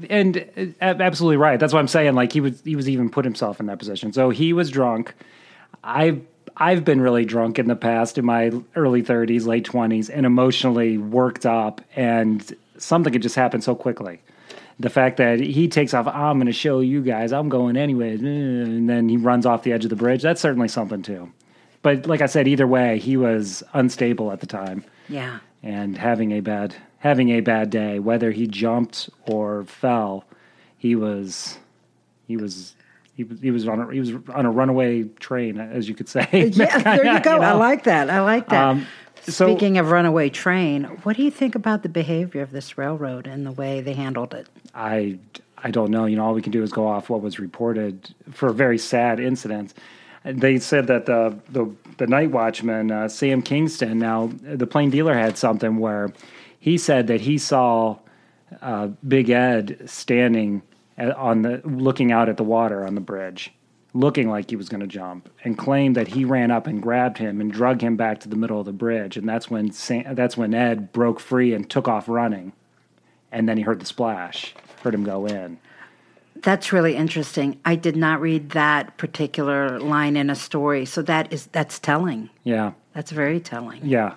and 0.10 0.38
uh, 0.82 0.86
absolutely 1.00 1.38
right. 1.38 1.60
That's 1.60 1.74
what 1.74 1.80
I'm 1.80 1.88
saying. 1.88 2.16
Like 2.16 2.34
he 2.34 2.42
was, 2.42 2.62
he 2.64 2.76
was 2.76 2.90
even 2.90 3.10
put 3.10 3.24
himself 3.26 3.60
in 3.60 3.66
that 3.68 3.80
position. 3.80 4.12
So 4.14 4.30
he 4.30 4.52
was 4.54 4.70
drunk. 4.70 5.14
I've 5.84 6.22
I've 6.58 6.84
been 6.84 7.00
really 7.02 7.24
drunk 7.24 7.60
in 7.60 7.68
the 7.68 7.76
past, 7.78 8.18
in 8.18 8.26
my 8.26 8.52
early 8.76 9.02
30s, 9.02 9.46
late 9.46 9.66
20s, 9.66 10.10
and 10.14 10.26
emotionally 10.26 10.98
worked 10.98 11.46
up, 11.46 11.82
and 11.96 12.56
something 12.78 13.12
could 13.14 13.22
just 13.22 13.36
happen 13.36 13.62
so 13.62 13.74
quickly. 13.74 14.22
The 14.82 14.90
fact 14.90 15.18
that 15.18 15.40
he 15.40 15.68
takes 15.68 15.94
off, 15.94 16.08
I'm 16.08 16.38
going 16.38 16.48
to 16.48 16.52
show 16.54 16.80
you 16.80 17.02
guys, 17.04 17.32
I'm 17.32 17.50
going 17.50 17.78
anyways, 17.78 18.22
and 18.22 18.90
then 18.90 19.08
he 19.10 19.18
runs 19.18 19.46
off 19.46 19.64
the 19.64 19.74
edge 19.74 19.84
of 19.84 19.90
the 19.90 19.96
bridge. 19.96 20.22
That's 20.22 20.42
certainly 20.42 20.68
something 20.68 21.02
too. 21.04 21.32
But 21.84 22.06
like 22.08 22.22
I 22.22 22.26
said, 22.28 22.48
either 22.48 22.68
way, 22.68 23.00
he 23.00 23.18
was 23.18 23.64
unstable 23.74 24.32
at 24.32 24.40
the 24.40 24.48
time 24.48 24.84
Yeah. 25.10 25.40
and 25.64 25.98
having 25.98 26.32
a 26.32 26.40
bad 26.42 26.76
having 27.00 27.30
a 27.30 27.42
bad 27.42 27.70
day 27.72 27.98
whether 27.98 28.30
he 28.32 28.46
jumped 28.46 29.10
or 29.28 29.64
fell 29.66 30.24
he 30.78 30.96
was 30.96 31.58
he 32.28 32.38
was 32.38 32.76
he 33.16 33.24
was 33.24 33.40
he 33.40 33.50
was 33.50 33.68
on 33.68 33.82
a, 33.82 33.92
he 33.92 34.00
was 34.00 34.12
on 34.34 34.46
a 34.46 34.52
runaway 34.52 35.04
train 35.20 35.60
as 35.60 35.90
you 35.90 35.96
could 35.96 36.08
say 36.08 36.28
Yeah, 36.54 36.78
there 36.98 37.14
you 37.16 37.20
go. 37.22 37.40
I 37.40 37.52
know? 37.54 37.58
like 37.58 37.84
that. 37.86 38.10
I 38.12 38.22
like 38.22 38.50
that. 38.50 38.64
Um, 38.64 38.86
so- 39.24 39.48
Speaking 39.48 39.78
of 39.78 39.92
runaway 39.92 40.30
train, 40.30 40.84
what 41.04 41.16
do 41.18 41.24
you 41.24 41.32
think 41.32 41.56
about 41.56 41.84
the 41.84 41.90
behavior 41.90 42.42
of 42.42 42.52
this 42.52 42.78
railroad 42.78 43.28
and 43.28 43.46
the 43.46 43.52
way 43.52 43.82
they 43.82 43.94
handled 43.94 44.34
it? 44.34 44.48
I 44.74 45.18
I 45.64 45.70
don't 45.70 45.92
know. 45.92 46.06
You 46.06 46.16
know, 46.18 46.26
all 46.26 46.34
we 46.34 46.42
can 46.42 46.52
do 46.52 46.64
is 46.64 46.72
go 46.72 46.88
off 46.88 47.10
what 47.10 47.22
was 47.22 47.40
reported 47.40 48.14
for 48.32 48.50
a 48.50 48.54
very 48.54 48.78
sad 48.80 49.20
incident. 49.20 49.74
They 50.24 50.58
said 50.60 50.88
that 50.88 51.06
the 51.06 51.38
the, 51.50 51.72
the 51.98 52.08
night 52.08 52.32
watchman 52.32 52.92
uh, 52.92 53.08
Sam 53.08 53.42
Kingston. 53.42 54.00
Now 54.00 54.32
the 54.42 54.68
plain 54.68 54.90
dealer 54.90 55.14
had 55.14 55.38
something 55.38 55.78
where 55.78 56.12
he 56.60 56.78
said 56.78 57.08
that 57.08 57.22
he 57.22 57.38
saw 57.38 57.98
uh, 58.62 58.88
Big 59.08 59.30
Ed 59.30 59.82
standing 59.90 60.62
on 60.98 61.42
the 61.42 61.62
looking 61.64 62.12
out 62.12 62.30
at 62.30 62.38
the 62.38 62.44
water 62.44 62.86
on 62.86 62.94
the 62.96 63.02
bridge, 63.02 63.52
looking 63.94 64.30
like 64.30 64.50
he 64.50 64.56
was 64.56 64.70
going 64.70 64.82
to 64.82 64.88
jump, 64.88 65.30
and 65.44 65.58
claimed 65.58 65.96
that 65.96 66.08
he 66.08 66.24
ran 66.26 66.52
up 66.52 66.68
and 66.68 66.82
grabbed 66.82 67.18
him 67.18 67.42
and 67.42 67.52
drug 67.52 67.82
him 67.82 67.96
back 67.98 68.20
to 68.22 68.30
the 68.30 68.36
middle 68.36 68.60
of 68.60 68.66
the 68.66 68.72
bridge. 68.74 69.18
And 69.18 69.28
that's 69.28 69.50
when 69.50 69.72
Sam, 69.72 70.16
that's 70.16 70.38
when 70.38 70.54
Ed 70.54 70.92
broke 70.94 71.20
free 71.20 71.54
and 71.54 71.70
took 71.70 71.88
off 71.88 72.08
running 72.08 72.54
and 73.32 73.48
then 73.48 73.58
he 73.58 73.64
heard 73.64 73.80
the 73.80 73.86
splash, 73.86 74.54
heard 74.84 74.94
him 74.94 75.04
go 75.04 75.26
in. 75.26 75.58
That's 76.38 76.72
really 76.74 76.96
interesting. 76.96 77.60
I 77.66 77.76
did 77.76 77.96
not 77.96 78.20
read 78.20 78.52
that 78.52 78.98
particular 78.98 79.80
line 79.80 80.18
in 80.18 80.30
a 80.30 80.36
story, 80.36 80.86
so 80.86 81.02
that 81.04 81.32
is 81.32 81.46
that's 81.48 81.78
telling. 81.80 82.30
Yeah, 82.44 82.72
That's 82.94 83.12
very 83.12 83.40
telling. 83.40 83.86
yeah, 83.86 84.16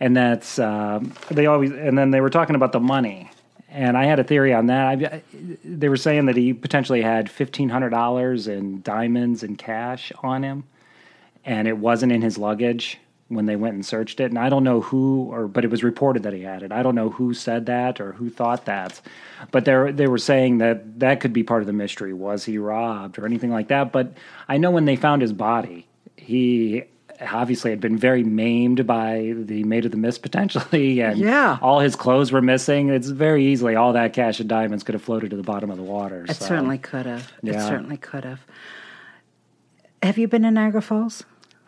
and 0.00 0.16
that's 0.16 0.58
um, 0.58 1.12
they 1.30 1.46
always. 1.46 1.70
And 1.72 1.98
then 1.98 2.10
they 2.10 2.20
were 2.20 2.30
talking 2.30 2.56
about 2.56 2.72
the 2.72 2.80
money, 2.80 3.30
and 3.70 3.96
I 3.96 4.04
had 4.04 4.18
a 4.18 4.24
theory 4.24 4.54
on 4.54 4.66
that. 4.66 4.86
I, 4.86 5.04
uh, 5.04 5.20
they 5.64 5.88
were 5.88 5.96
saying 5.96 6.26
that 6.26 6.36
he 6.36 6.52
potentially 6.52 7.02
had 7.02 7.30
fifteen 7.30 7.68
hundred 7.68 7.90
dollars 7.90 8.48
in 8.48 8.82
diamonds 8.82 9.42
and 9.42 9.58
cash 9.58 10.12
on 10.22 10.42
him, 10.42 10.64
and 11.44 11.68
it 11.68 11.78
wasn't 11.78 12.12
in 12.12 12.22
his 12.22 12.38
luggage 12.38 12.98
when 13.28 13.44
they 13.44 13.56
went 13.56 13.74
and 13.74 13.84
searched 13.84 14.20
it. 14.20 14.30
And 14.30 14.38
I 14.38 14.48
don't 14.48 14.64
know 14.64 14.80
who, 14.80 15.24
or 15.30 15.48
but 15.48 15.64
it 15.64 15.70
was 15.70 15.84
reported 15.84 16.22
that 16.22 16.32
he 16.32 16.42
had 16.42 16.62
it. 16.62 16.72
I 16.72 16.82
don't 16.82 16.94
know 16.94 17.10
who 17.10 17.34
said 17.34 17.66
that 17.66 18.00
or 18.00 18.12
who 18.12 18.30
thought 18.30 18.64
that, 18.64 19.00
but 19.50 19.64
they 19.64 19.92
they 19.92 20.06
were 20.06 20.18
saying 20.18 20.58
that 20.58 21.00
that 21.00 21.20
could 21.20 21.32
be 21.32 21.42
part 21.42 21.62
of 21.62 21.66
the 21.66 21.72
mystery. 21.72 22.12
Was 22.12 22.44
he 22.44 22.58
robbed 22.58 23.18
or 23.18 23.26
anything 23.26 23.50
like 23.50 23.68
that? 23.68 23.92
But 23.92 24.14
I 24.48 24.56
know 24.56 24.70
when 24.70 24.86
they 24.86 24.96
found 24.96 25.20
his 25.22 25.32
body, 25.32 25.86
he 26.16 26.84
obviously 27.20 27.70
had 27.70 27.80
been 27.80 27.96
very 27.98 28.22
maimed 28.22 28.86
by 28.86 29.32
the 29.36 29.64
maid 29.64 29.84
of 29.84 29.90
the 29.90 29.96
mist 29.96 30.22
potentially 30.28 31.00
and 31.00 31.18
Yeah. 31.18 31.58
all 31.60 31.80
his 31.80 31.96
clothes 31.96 32.30
were 32.32 32.42
missing 32.42 32.88
it's 32.90 33.08
very 33.08 33.44
easily 33.46 33.74
all 33.76 33.92
that 33.94 34.12
cash 34.12 34.40
and 34.40 34.48
diamonds 34.48 34.84
could 34.84 34.94
have 34.94 35.02
floated 35.02 35.30
to 35.30 35.36
the 35.36 35.42
bottom 35.42 35.70
of 35.70 35.76
the 35.76 35.82
water 35.82 36.24
It 36.28 36.36
so. 36.36 36.44
certainly 36.46 36.78
could 36.78 37.06
have. 37.06 37.32
It 37.42 37.54
certainly 37.54 37.96
could 37.96 38.24
have. 38.24 38.40
Have 40.02 40.18
you 40.18 40.28
been 40.28 40.42
to 40.42 40.50
Niagara 40.50 40.82
Falls? 40.82 41.24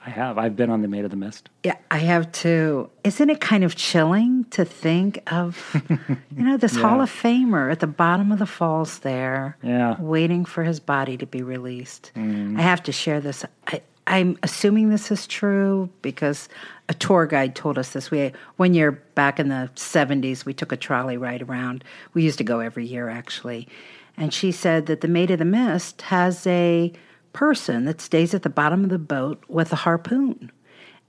i 0.06 0.08
have 0.08 0.38
i've 0.38 0.56
been 0.56 0.70
on 0.70 0.80
the 0.80 0.88
maid 0.88 1.04
of 1.04 1.10
the 1.10 1.16
mist 1.16 1.50
Yeah, 1.62 1.74
I 1.90 1.98
have 1.98 2.32
too. 2.32 2.88
Isn't 3.04 3.28
it 3.28 3.38
kind 3.40 3.64
of 3.64 3.76
chilling 3.76 4.44
to 4.50 4.64
think 4.64 5.20
of, 5.30 5.76
you 6.34 6.42
know, 6.42 6.56
this 6.56 6.74
Hall 6.74 7.02
of 7.02 7.10
Famer 7.10 7.70
at 7.70 7.80
the 7.80 7.86
bottom 7.86 8.32
of 8.32 8.38
the 8.38 8.46
falls 8.46 9.00
there, 9.00 9.58
Yeah. 9.62 9.96
waiting 10.00 10.46
for 10.46 10.64
his 10.64 10.80
body 10.80 11.18
to 11.18 11.26
be 11.26 11.42
released? 11.42 12.12
Mm. 12.16 12.58
I 12.58 12.62
have 12.62 12.82
to 12.84 12.92
share 12.92 13.20
this. 13.20 13.44
I, 13.66 13.82
I'm 14.10 14.36
assuming 14.42 14.90
this 14.90 15.12
is 15.12 15.26
true 15.28 15.88
because 16.02 16.48
a 16.88 16.94
tour 16.94 17.26
guide 17.26 17.54
told 17.54 17.78
us 17.78 17.92
this. 17.92 18.10
We 18.10 18.32
one 18.56 18.74
year 18.74 18.90
back 18.90 19.38
in 19.38 19.48
the 19.48 19.70
70s, 19.76 20.44
we 20.44 20.52
took 20.52 20.72
a 20.72 20.76
trolley 20.76 21.16
ride 21.16 21.42
around. 21.42 21.84
We 22.12 22.24
used 22.24 22.38
to 22.38 22.44
go 22.44 22.58
every 22.58 22.84
year 22.84 23.08
actually, 23.08 23.68
and 24.16 24.34
she 24.34 24.50
said 24.50 24.86
that 24.86 25.00
the 25.00 25.08
Maid 25.08 25.30
of 25.30 25.38
the 25.38 25.44
Mist 25.44 26.02
has 26.02 26.44
a 26.48 26.92
person 27.32 27.84
that 27.84 28.00
stays 28.00 28.34
at 28.34 28.42
the 28.42 28.50
bottom 28.50 28.82
of 28.82 28.90
the 28.90 28.98
boat 28.98 29.44
with 29.46 29.72
a 29.72 29.76
harpoon. 29.76 30.50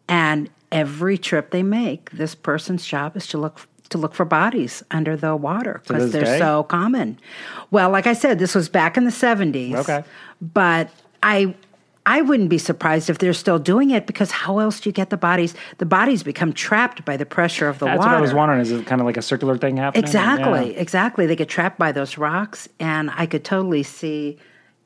And 0.08 0.52
every 0.72 1.18
trip 1.18 1.50
they 1.50 1.64
make, 1.64 2.12
this 2.12 2.36
person's 2.36 2.86
job 2.86 3.18
is 3.18 3.26
to 3.28 3.40
look 3.40 3.68
to 3.90 3.98
look 3.98 4.14
for 4.14 4.26
bodies 4.26 4.84
under 4.92 5.18
the 5.18 5.36
water 5.36 5.82
because 5.86 6.12
they're 6.12 6.24
day? 6.24 6.40
so 6.40 6.64
common. 6.64 7.20
Well, 7.72 7.90
like 7.90 8.08
I 8.08 8.14
said, 8.14 8.38
this 8.38 8.54
was 8.54 8.70
back 8.70 8.96
in 8.96 9.06
the 9.06 9.12
seventies. 9.12 9.76
Okay. 9.76 10.04
but 10.40 10.92
I 11.24 11.56
I 12.06 12.22
wouldn't 12.22 12.50
be 12.50 12.58
surprised 12.58 13.10
if 13.10 13.20
they're 13.20 13.32
still 13.34 13.60
doing 13.60 13.92
it 13.92 14.08
because 14.08 14.32
how 14.32 14.58
else 14.60 14.80
do 14.80 14.90
you 14.90 14.94
get 14.94 15.12
the 15.12 15.18
bodies? 15.18 15.54
The 15.78 15.86
bodies 15.86 16.24
become 16.24 16.52
trapped 16.52 17.06
by 17.06 17.16
the 17.16 17.26
pressure 17.28 17.68
of 17.68 17.78
the 17.80 17.86
that's 17.86 18.00
water. 18.00 18.10
what 18.12 18.18
i 18.18 18.22
was 18.22 18.34
wondering 18.34 18.60
is 18.60 18.72
it 18.72 18.88
kind 18.88 19.02
of 19.02 19.06
like 19.06 19.18
a 19.18 19.22
circular 19.22 19.58
thing 19.58 19.78
happening 19.78 20.04
Exactly, 20.04 20.74
Yeah. 20.74 20.80
exactly. 20.82 21.28
They 21.28 21.36
get 21.36 21.48
trapped 21.50 21.78
by 21.78 21.92
those 21.92 22.18
rocks, 22.18 22.68
and 22.80 23.12
I 23.16 23.28
could 23.28 23.44
totally 23.44 23.84
see 23.84 24.40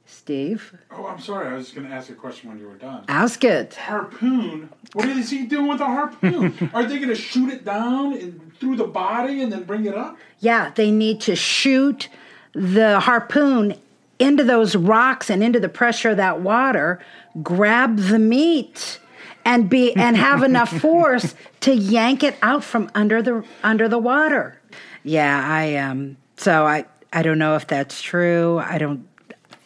Steve. 0.05 0.75
Oh, 0.91 1.07
I'm 1.07 1.19
sorry. 1.19 1.47
I 1.47 1.53
was 1.53 1.65
just 1.65 1.75
going 1.75 1.87
to 1.87 1.93
ask 1.93 2.09
a 2.09 2.13
question 2.13 2.49
when 2.49 2.59
you 2.59 2.67
were 2.67 2.75
done. 2.75 3.05
Ask 3.07 3.43
it. 3.43 3.75
Harpoon? 3.75 4.69
What 4.93 5.07
is 5.07 5.29
he 5.29 5.45
doing 5.45 5.67
with 5.67 5.81
a 5.81 5.85
harpoon? 5.85 6.69
Are 6.73 6.83
they 6.83 6.97
going 6.97 7.09
to 7.09 7.15
shoot 7.15 7.49
it 7.49 7.63
down 7.65 8.13
and 8.13 8.51
through 8.59 8.75
the 8.75 8.85
body 8.87 9.41
and 9.41 9.51
then 9.51 9.63
bring 9.63 9.85
it 9.85 9.95
up? 9.95 10.17
Yeah, 10.39 10.71
they 10.75 10.91
need 10.91 11.21
to 11.21 11.35
shoot 11.35 12.09
the 12.53 12.99
harpoon 12.99 13.75
into 14.19 14.43
those 14.43 14.75
rocks 14.75 15.29
and 15.29 15.43
into 15.43 15.59
the 15.59 15.69
pressure 15.69 16.11
of 16.11 16.17
that 16.17 16.41
water, 16.41 16.99
grab 17.43 17.97
the 17.97 18.19
meat 18.19 18.99
and 19.43 19.69
be 19.69 19.93
and 19.95 20.15
have 20.17 20.43
enough 20.51 20.69
force 20.79 21.35
to 21.61 21.73
yank 21.75 22.23
it 22.23 22.35
out 22.41 22.63
from 22.63 22.89
under 22.95 23.21
the 23.21 23.43
under 23.63 23.87
the 23.87 23.99
water. 23.99 24.59
Yeah, 25.03 25.41
I 25.45 25.75
um 25.75 26.17
so 26.37 26.65
I 26.65 26.85
I 27.13 27.21
don't 27.21 27.37
know 27.37 27.55
if 27.55 27.67
that's 27.67 28.01
true. 28.01 28.59
I 28.59 28.77
don't 28.77 29.07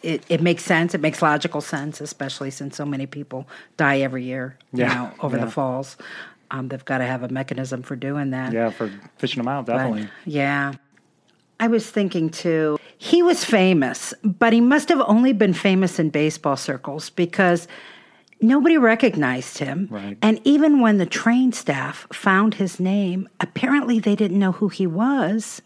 it, 0.02 0.24
it 0.30 0.40
makes 0.40 0.64
sense. 0.64 0.94
It 0.94 1.00
makes 1.02 1.20
logical 1.20 1.60
sense, 1.60 2.00
especially 2.00 2.50
since 2.50 2.74
so 2.76 2.86
many 2.86 3.04
people 3.06 3.46
die 3.76 3.98
every 4.00 4.24
year, 4.24 4.56
you 4.72 4.80
Yeah, 4.84 4.94
know, 4.94 5.12
over 5.20 5.36
yeah. 5.36 5.44
the 5.44 5.50
falls. 5.50 5.96
Um, 6.50 6.68
they've 6.68 6.84
got 6.84 6.98
to 6.98 7.04
have 7.06 7.22
a 7.22 7.28
mechanism 7.28 7.82
for 7.82 7.96
doing 7.96 8.30
that. 8.30 8.52
Yeah, 8.52 8.70
for 8.70 8.90
fishing 9.18 9.40
them 9.42 9.46
out, 9.48 9.66
But, 9.66 9.76
definitely. 9.76 10.08
yeah. 10.24 10.72
I 11.60 11.68
was 11.68 11.88
thinking 11.88 12.30
too, 12.30 12.78
he 12.96 13.22
was 13.22 13.44
famous, 13.44 14.14
but 14.24 14.52
he 14.52 14.60
must 14.60 14.88
have 14.88 15.02
only 15.02 15.32
been 15.34 15.52
famous 15.52 15.98
in 15.98 16.08
baseball 16.08 16.56
circles 16.56 17.10
because 17.10 17.68
nobody 18.40 18.78
recognized 18.78 19.58
him. 19.58 19.86
Right. 19.90 20.16
And 20.22 20.40
even 20.44 20.80
when 20.80 20.96
the 20.96 21.06
train 21.06 21.52
staff 21.52 22.06
found 22.12 22.54
his 22.54 22.80
name, 22.80 23.28
apparently 23.40 23.98
they 23.98 24.16
didn't 24.16 24.38
know 24.38 24.52
who 24.52 24.68
he 24.68 24.86
was 24.86 25.60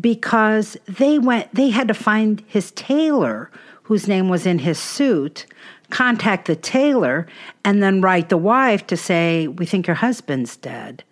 because 0.00 0.76
they 0.86 1.18
went 1.18 1.54
they 1.54 1.70
had 1.70 1.88
to 1.88 1.94
find 1.94 2.42
his 2.48 2.70
tailor 2.72 3.50
whose 3.84 4.08
name 4.08 4.28
was 4.28 4.46
in 4.46 4.58
his 4.58 4.78
suit 4.78 5.46
contact 5.90 6.46
the 6.46 6.56
tailor 6.56 7.26
and 7.64 7.82
then 7.82 8.00
write 8.00 8.28
the 8.28 8.36
wife 8.36 8.86
to 8.86 8.96
say 8.96 9.46
we 9.46 9.64
think 9.64 9.86
your 9.86 9.96
husband's 9.96 10.56
dead 10.56 11.04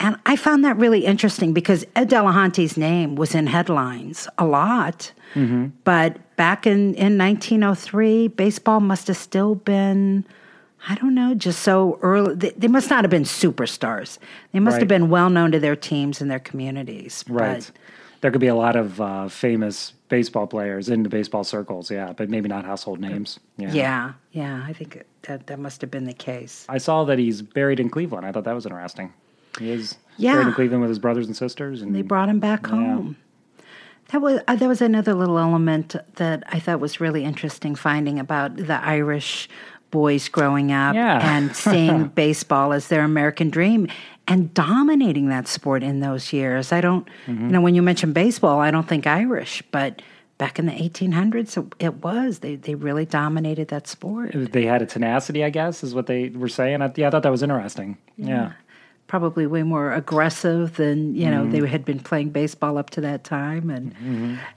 and 0.00 0.16
i 0.26 0.36
found 0.36 0.64
that 0.64 0.76
really 0.76 1.04
interesting 1.04 1.52
because 1.52 1.84
ed 1.94 2.08
delahanty's 2.08 2.76
name 2.76 3.14
was 3.14 3.34
in 3.34 3.46
headlines 3.46 4.28
a 4.38 4.44
lot 4.44 5.12
but 5.84 6.36
back 6.36 6.66
in, 6.66 6.94
in 6.94 7.18
1903 7.18 8.28
baseball 8.28 8.80
must 8.80 9.06
have 9.06 9.16
still 9.16 9.54
been 9.54 10.24
I 10.88 10.94
don't 10.94 11.14
know, 11.14 11.34
just 11.34 11.62
so 11.62 11.98
early. 12.00 12.36
They, 12.36 12.50
they 12.50 12.68
must 12.68 12.90
not 12.90 13.02
have 13.02 13.10
been 13.10 13.24
superstars. 13.24 14.18
They 14.52 14.60
must 14.60 14.78
have 14.78 14.86
been 14.86 15.08
well 15.10 15.30
known 15.30 15.50
to 15.50 15.58
their 15.58 15.74
teams 15.74 16.20
and 16.20 16.30
their 16.30 16.38
communities. 16.38 17.24
Right. 17.28 17.56
But 17.56 17.70
there 18.20 18.30
could 18.30 18.40
be 18.40 18.46
a 18.46 18.54
lot 18.54 18.76
of 18.76 19.00
uh, 19.00 19.28
famous 19.28 19.92
baseball 20.08 20.46
players 20.46 20.88
in 20.88 21.02
the 21.02 21.08
baseball 21.08 21.44
circles, 21.44 21.90
yeah, 21.90 22.12
but 22.12 22.30
maybe 22.30 22.48
not 22.48 22.64
household 22.64 23.00
names. 23.00 23.40
Yeah. 23.56 23.72
yeah, 23.72 24.12
yeah, 24.32 24.64
I 24.66 24.72
think 24.72 25.02
that 25.22 25.48
that 25.48 25.58
must 25.58 25.80
have 25.80 25.90
been 25.90 26.04
the 26.04 26.12
case. 26.12 26.64
I 26.68 26.78
saw 26.78 27.04
that 27.04 27.18
he's 27.18 27.42
buried 27.42 27.80
in 27.80 27.90
Cleveland. 27.90 28.24
I 28.24 28.32
thought 28.32 28.44
that 28.44 28.54
was 28.54 28.66
interesting. 28.66 29.12
He 29.58 29.70
is 29.70 29.96
Yeah. 30.16 30.34
buried 30.34 30.48
in 30.48 30.52
Cleveland 30.54 30.80
with 30.82 30.90
his 30.90 30.98
brothers 30.98 31.26
and 31.26 31.36
sisters. 31.36 31.82
And 31.82 31.94
They 31.94 32.02
brought 32.02 32.28
him 32.28 32.40
back 32.40 32.66
home. 32.66 33.16
That 34.12 34.20
was 34.22 34.40
uh, 34.46 34.54
that 34.56 34.68
was 34.68 34.80
another 34.80 35.14
little 35.14 35.38
element 35.38 35.96
that 36.14 36.44
I 36.52 36.60
thought 36.60 36.78
was 36.80 37.00
really 37.00 37.24
interesting 37.24 37.74
finding 37.74 38.20
about 38.20 38.56
the 38.56 38.80
Irish 38.84 39.48
boys 39.90 40.28
growing 40.28 40.70
up 40.72 40.94
Yeah. 40.94 41.18
and 41.36 41.54
seeing 41.56 42.08
baseball 42.08 42.72
as 42.72 42.88
their 42.88 43.02
American 43.02 43.50
dream 43.50 43.88
and 44.28 44.52
dominating 44.54 45.28
that 45.28 45.48
sport 45.48 45.82
in 45.82 46.00
those 46.00 46.32
years. 46.32 46.72
I 46.72 46.80
don't, 46.80 47.08
Mm-hmm. 47.26 47.46
you 47.46 47.52
know, 47.52 47.60
when 47.60 47.74
you 47.74 47.82
mention 47.82 48.12
baseball, 48.12 48.60
I 48.60 48.70
don't 48.70 48.86
think 48.88 49.06
Irish, 49.06 49.62
but 49.72 50.02
back 50.38 50.58
in 50.58 50.66
the 50.66 50.72
1800s, 50.72 51.56
it, 51.56 51.74
it 51.82 51.94
was. 52.04 52.40
They 52.40 52.54
they 52.56 52.74
really 52.76 53.06
dominated 53.06 53.68
that 53.68 53.88
sport. 53.88 54.30
they 54.52 54.66
had 54.66 54.82
a 54.82 54.86
tenacity, 54.86 55.42
I 55.42 55.50
guess, 55.50 55.82
is 55.82 55.94
what 55.96 56.06
they 56.06 56.28
were 56.28 56.48
saying. 56.48 56.80
I, 56.82 56.92
yeah, 56.94 57.08
I 57.08 57.10
thought 57.10 57.22
that 57.24 57.32
was 57.32 57.42
interesting. 57.42 57.96
Yeah. 58.16 58.52
Probably 59.06 59.46
way 59.46 59.62
more 59.62 59.92
aggressive 59.92 60.76
than 60.76 61.14
you 61.14 61.30
know 61.30 61.42
Mm-hmm. 61.42 61.50
they 61.62 61.68
had 61.68 61.84
been 61.84 62.00
playing 62.00 62.30
baseball 62.30 62.76
up 62.78 62.90
to 62.90 63.00
that 63.02 63.24
time 63.24 63.70
and 63.70 63.94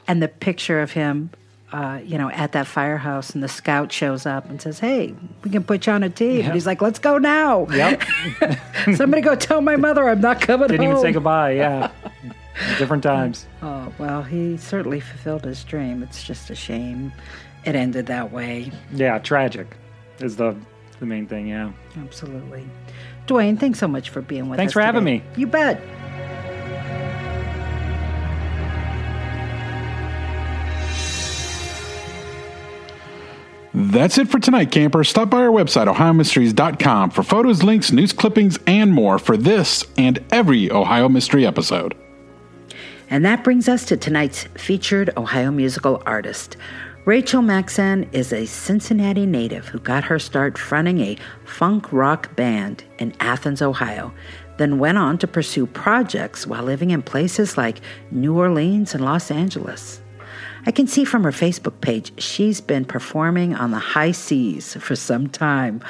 and 0.07 0.21
the 0.21 0.27
picture 0.27 0.81
of 0.81 0.91
him 0.91 1.29
uh, 1.71 1.99
you 2.03 2.17
know 2.17 2.31
at 2.31 2.51
that 2.53 2.65
firehouse 2.65 3.29
and 3.31 3.43
the 3.43 3.47
scout 3.47 3.91
shows 3.91 4.25
up 4.25 4.49
and 4.49 4.59
says 4.62 4.79
hey 4.79 5.13
we 5.43 5.51
can 5.51 5.63
put 5.63 5.85
you 5.85 5.93
on 5.93 6.01
a 6.01 6.09
team 6.09 6.45
and 6.45 6.53
he's 6.53 6.65
like 6.65 6.81
let's 6.81 6.97
go 6.99 7.17
now 7.19 7.67
Yep. 7.69 8.01
somebody 8.95 9.21
go 9.21 9.35
tell 9.35 9.62
my 9.62 9.75
mother 9.75 10.09
i'm 10.09 10.19
not 10.21 10.41
coming 10.41 10.67
Didn't 10.67 10.81
home 10.85 10.91
even 10.93 11.01
say 11.03 11.12
goodbye. 11.12 11.51
Yeah. 11.51 11.91
Different 12.79 13.03
times. 13.13 13.45
oh 13.62 13.93
well 13.99 14.23
he 14.23 14.57
certainly 14.57 14.99
fulfilled 14.99 15.45
his 15.45 15.63
dream 15.63 16.01
it's 16.01 16.23
just 16.23 16.49
a 16.49 16.55
shame 16.55 17.12
it 17.65 17.75
ended 17.75 18.07
that 18.07 18.31
way 18.31 18.71
Yeah, 18.91 19.19
tragic 19.19 19.67
is 20.19 20.38
the 20.38 20.55
the 20.99 21.05
main 21.05 21.27
thing. 21.27 21.47
Yeah. 21.47 21.71
absolutely 22.01 22.65
dwayne 23.30 23.60
thanks 23.60 23.80
so 23.80 23.88
much 23.88 24.10
for 24.10 24.22
being 24.22 24.50
with 24.50 24.58
Thanks 24.58 24.72
us 24.72 24.74
Thanks 24.74 24.74
for 24.74 24.82
having 24.82 25.04
me. 25.04 25.24
you 25.36 25.48
bet 25.48 25.82
That's 33.74 34.18
it 34.18 34.28
for 34.28 34.39
tonight, 34.39 34.72
camper. 34.72 35.04
Stop 35.04 35.30
by 35.30 35.42
our 35.42 35.52
website, 35.52 35.94
ohiomysteries.com, 35.94 37.12
for 37.12 37.24
photos, 37.24 37.63
links, 37.63 37.92
news 37.92 38.12
clippings, 38.12 38.58
and 38.65 38.92
more 38.92 39.20
for 39.20 39.38
this 39.38 39.86
and 39.98 40.20
every 40.32 40.72
Ohio 40.72 41.08
Mystery 41.08 41.46
episode. 41.46 41.96
And 43.10 43.24
that 43.26 43.44
brings 43.44 43.70
us 43.70 43.86
to 43.86 43.98
tonight's 43.98 44.44
featured 44.56 45.12
Ohio 45.15 45.52
musical 45.52 46.04
artist. 46.06 46.58
Rachel 47.10 47.41
Maxann 47.41 48.08
is 48.13 48.32
a 48.32 48.45
Cincinnati 48.45 49.26
native 49.26 49.67
who 49.67 49.80
got 49.80 50.04
her 50.04 50.19
start 50.19 50.60
fronting 50.60 51.00
a 51.00 51.17
funk 51.43 51.91
rock 51.91 52.36
band 52.36 52.84
in 53.00 53.15
Athens, 53.19 53.63
Ohio, 53.63 54.13
then 54.58 54.78
went 54.78 55.00
on 55.00 55.17
to 55.17 55.28
pursue 55.28 55.65
projects 55.65 56.45
while 56.45 56.62
living 56.62 56.91
in 56.91 57.02
places 57.02 57.58
like 57.58 57.82
New 58.12 58.38
Orleans 58.38 58.93
and 58.93 59.04
Los 59.04 59.32
Angeles. 59.32 60.02
I 60.67 60.72
can 60.72 60.86
see 60.86 61.04
from 61.04 61.24
her 61.24 61.32
Facebook 61.32 61.82
page 61.82 62.12
she's 62.22 62.62
been 62.62 62.86
performing 62.86 63.56
on 63.56 63.72
the 63.72 63.80
high 63.80 64.12
seas 64.12 64.76
for 64.76 64.95
some 64.95 65.30
time 65.30 65.82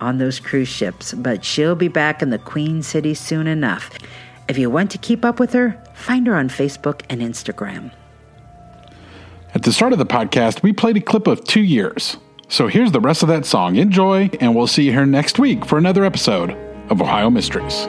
on 0.00 0.18
those 0.18 0.38
cruise 0.38 0.68
ships, 0.68 1.14
but 1.14 1.44
she'll 1.44 1.74
be 1.74 1.88
back 1.88 2.22
in 2.22 2.30
the 2.30 2.38
Queen 2.38 2.84
City 2.84 3.14
soon 3.14 3.48
enough. 3.48 3.90
If 4.48 4.56
you 4.56 4.70
want 4.70 4.92
to 4.92 4.98
keep 4.98 5.24
up 5.24 5.40
with 5.40 5.52
her, 5.52 5.82
find 5.96 6.28
her 6.28 6.36
on 6.36 6.48
Facebook 6.48 7.02
and 7.10 7.20
Instagram. 7.20 7.90
At 9.52 9.64
the 9.64 9.72
start 9.72 9.92
of 9.92 9.98
the 9.98 10.06
podcast, 10.06 10.62
we 10.62 10.72
played 10.72 10.96
a 10.96 11.00
clip 11.00 11.26
of 11.26 11.42
two 11.42 11.62
years. 11.62 12.16
So 12.48 12.68
here's 12.68 12.92
the 12.92 13.00
rest 13.00 13.22
of 13.22 13.28
that 13.30 13.44
song. 13.44 13.74
Enjoy, 13.74 14.30
and 14.38 14.54
we'll 14.54 14.68
see 14.68 14.84
you 14.84 14.92
here 14.92 15.06
next 15.06 15.40
week 15.40 15.64
for 15.64 15.76
another 15.76 16.04
episode 16.04 16.52
of 16.88 17.02
Ohio 17.02 17.30
Mysteries. 17.30 17.88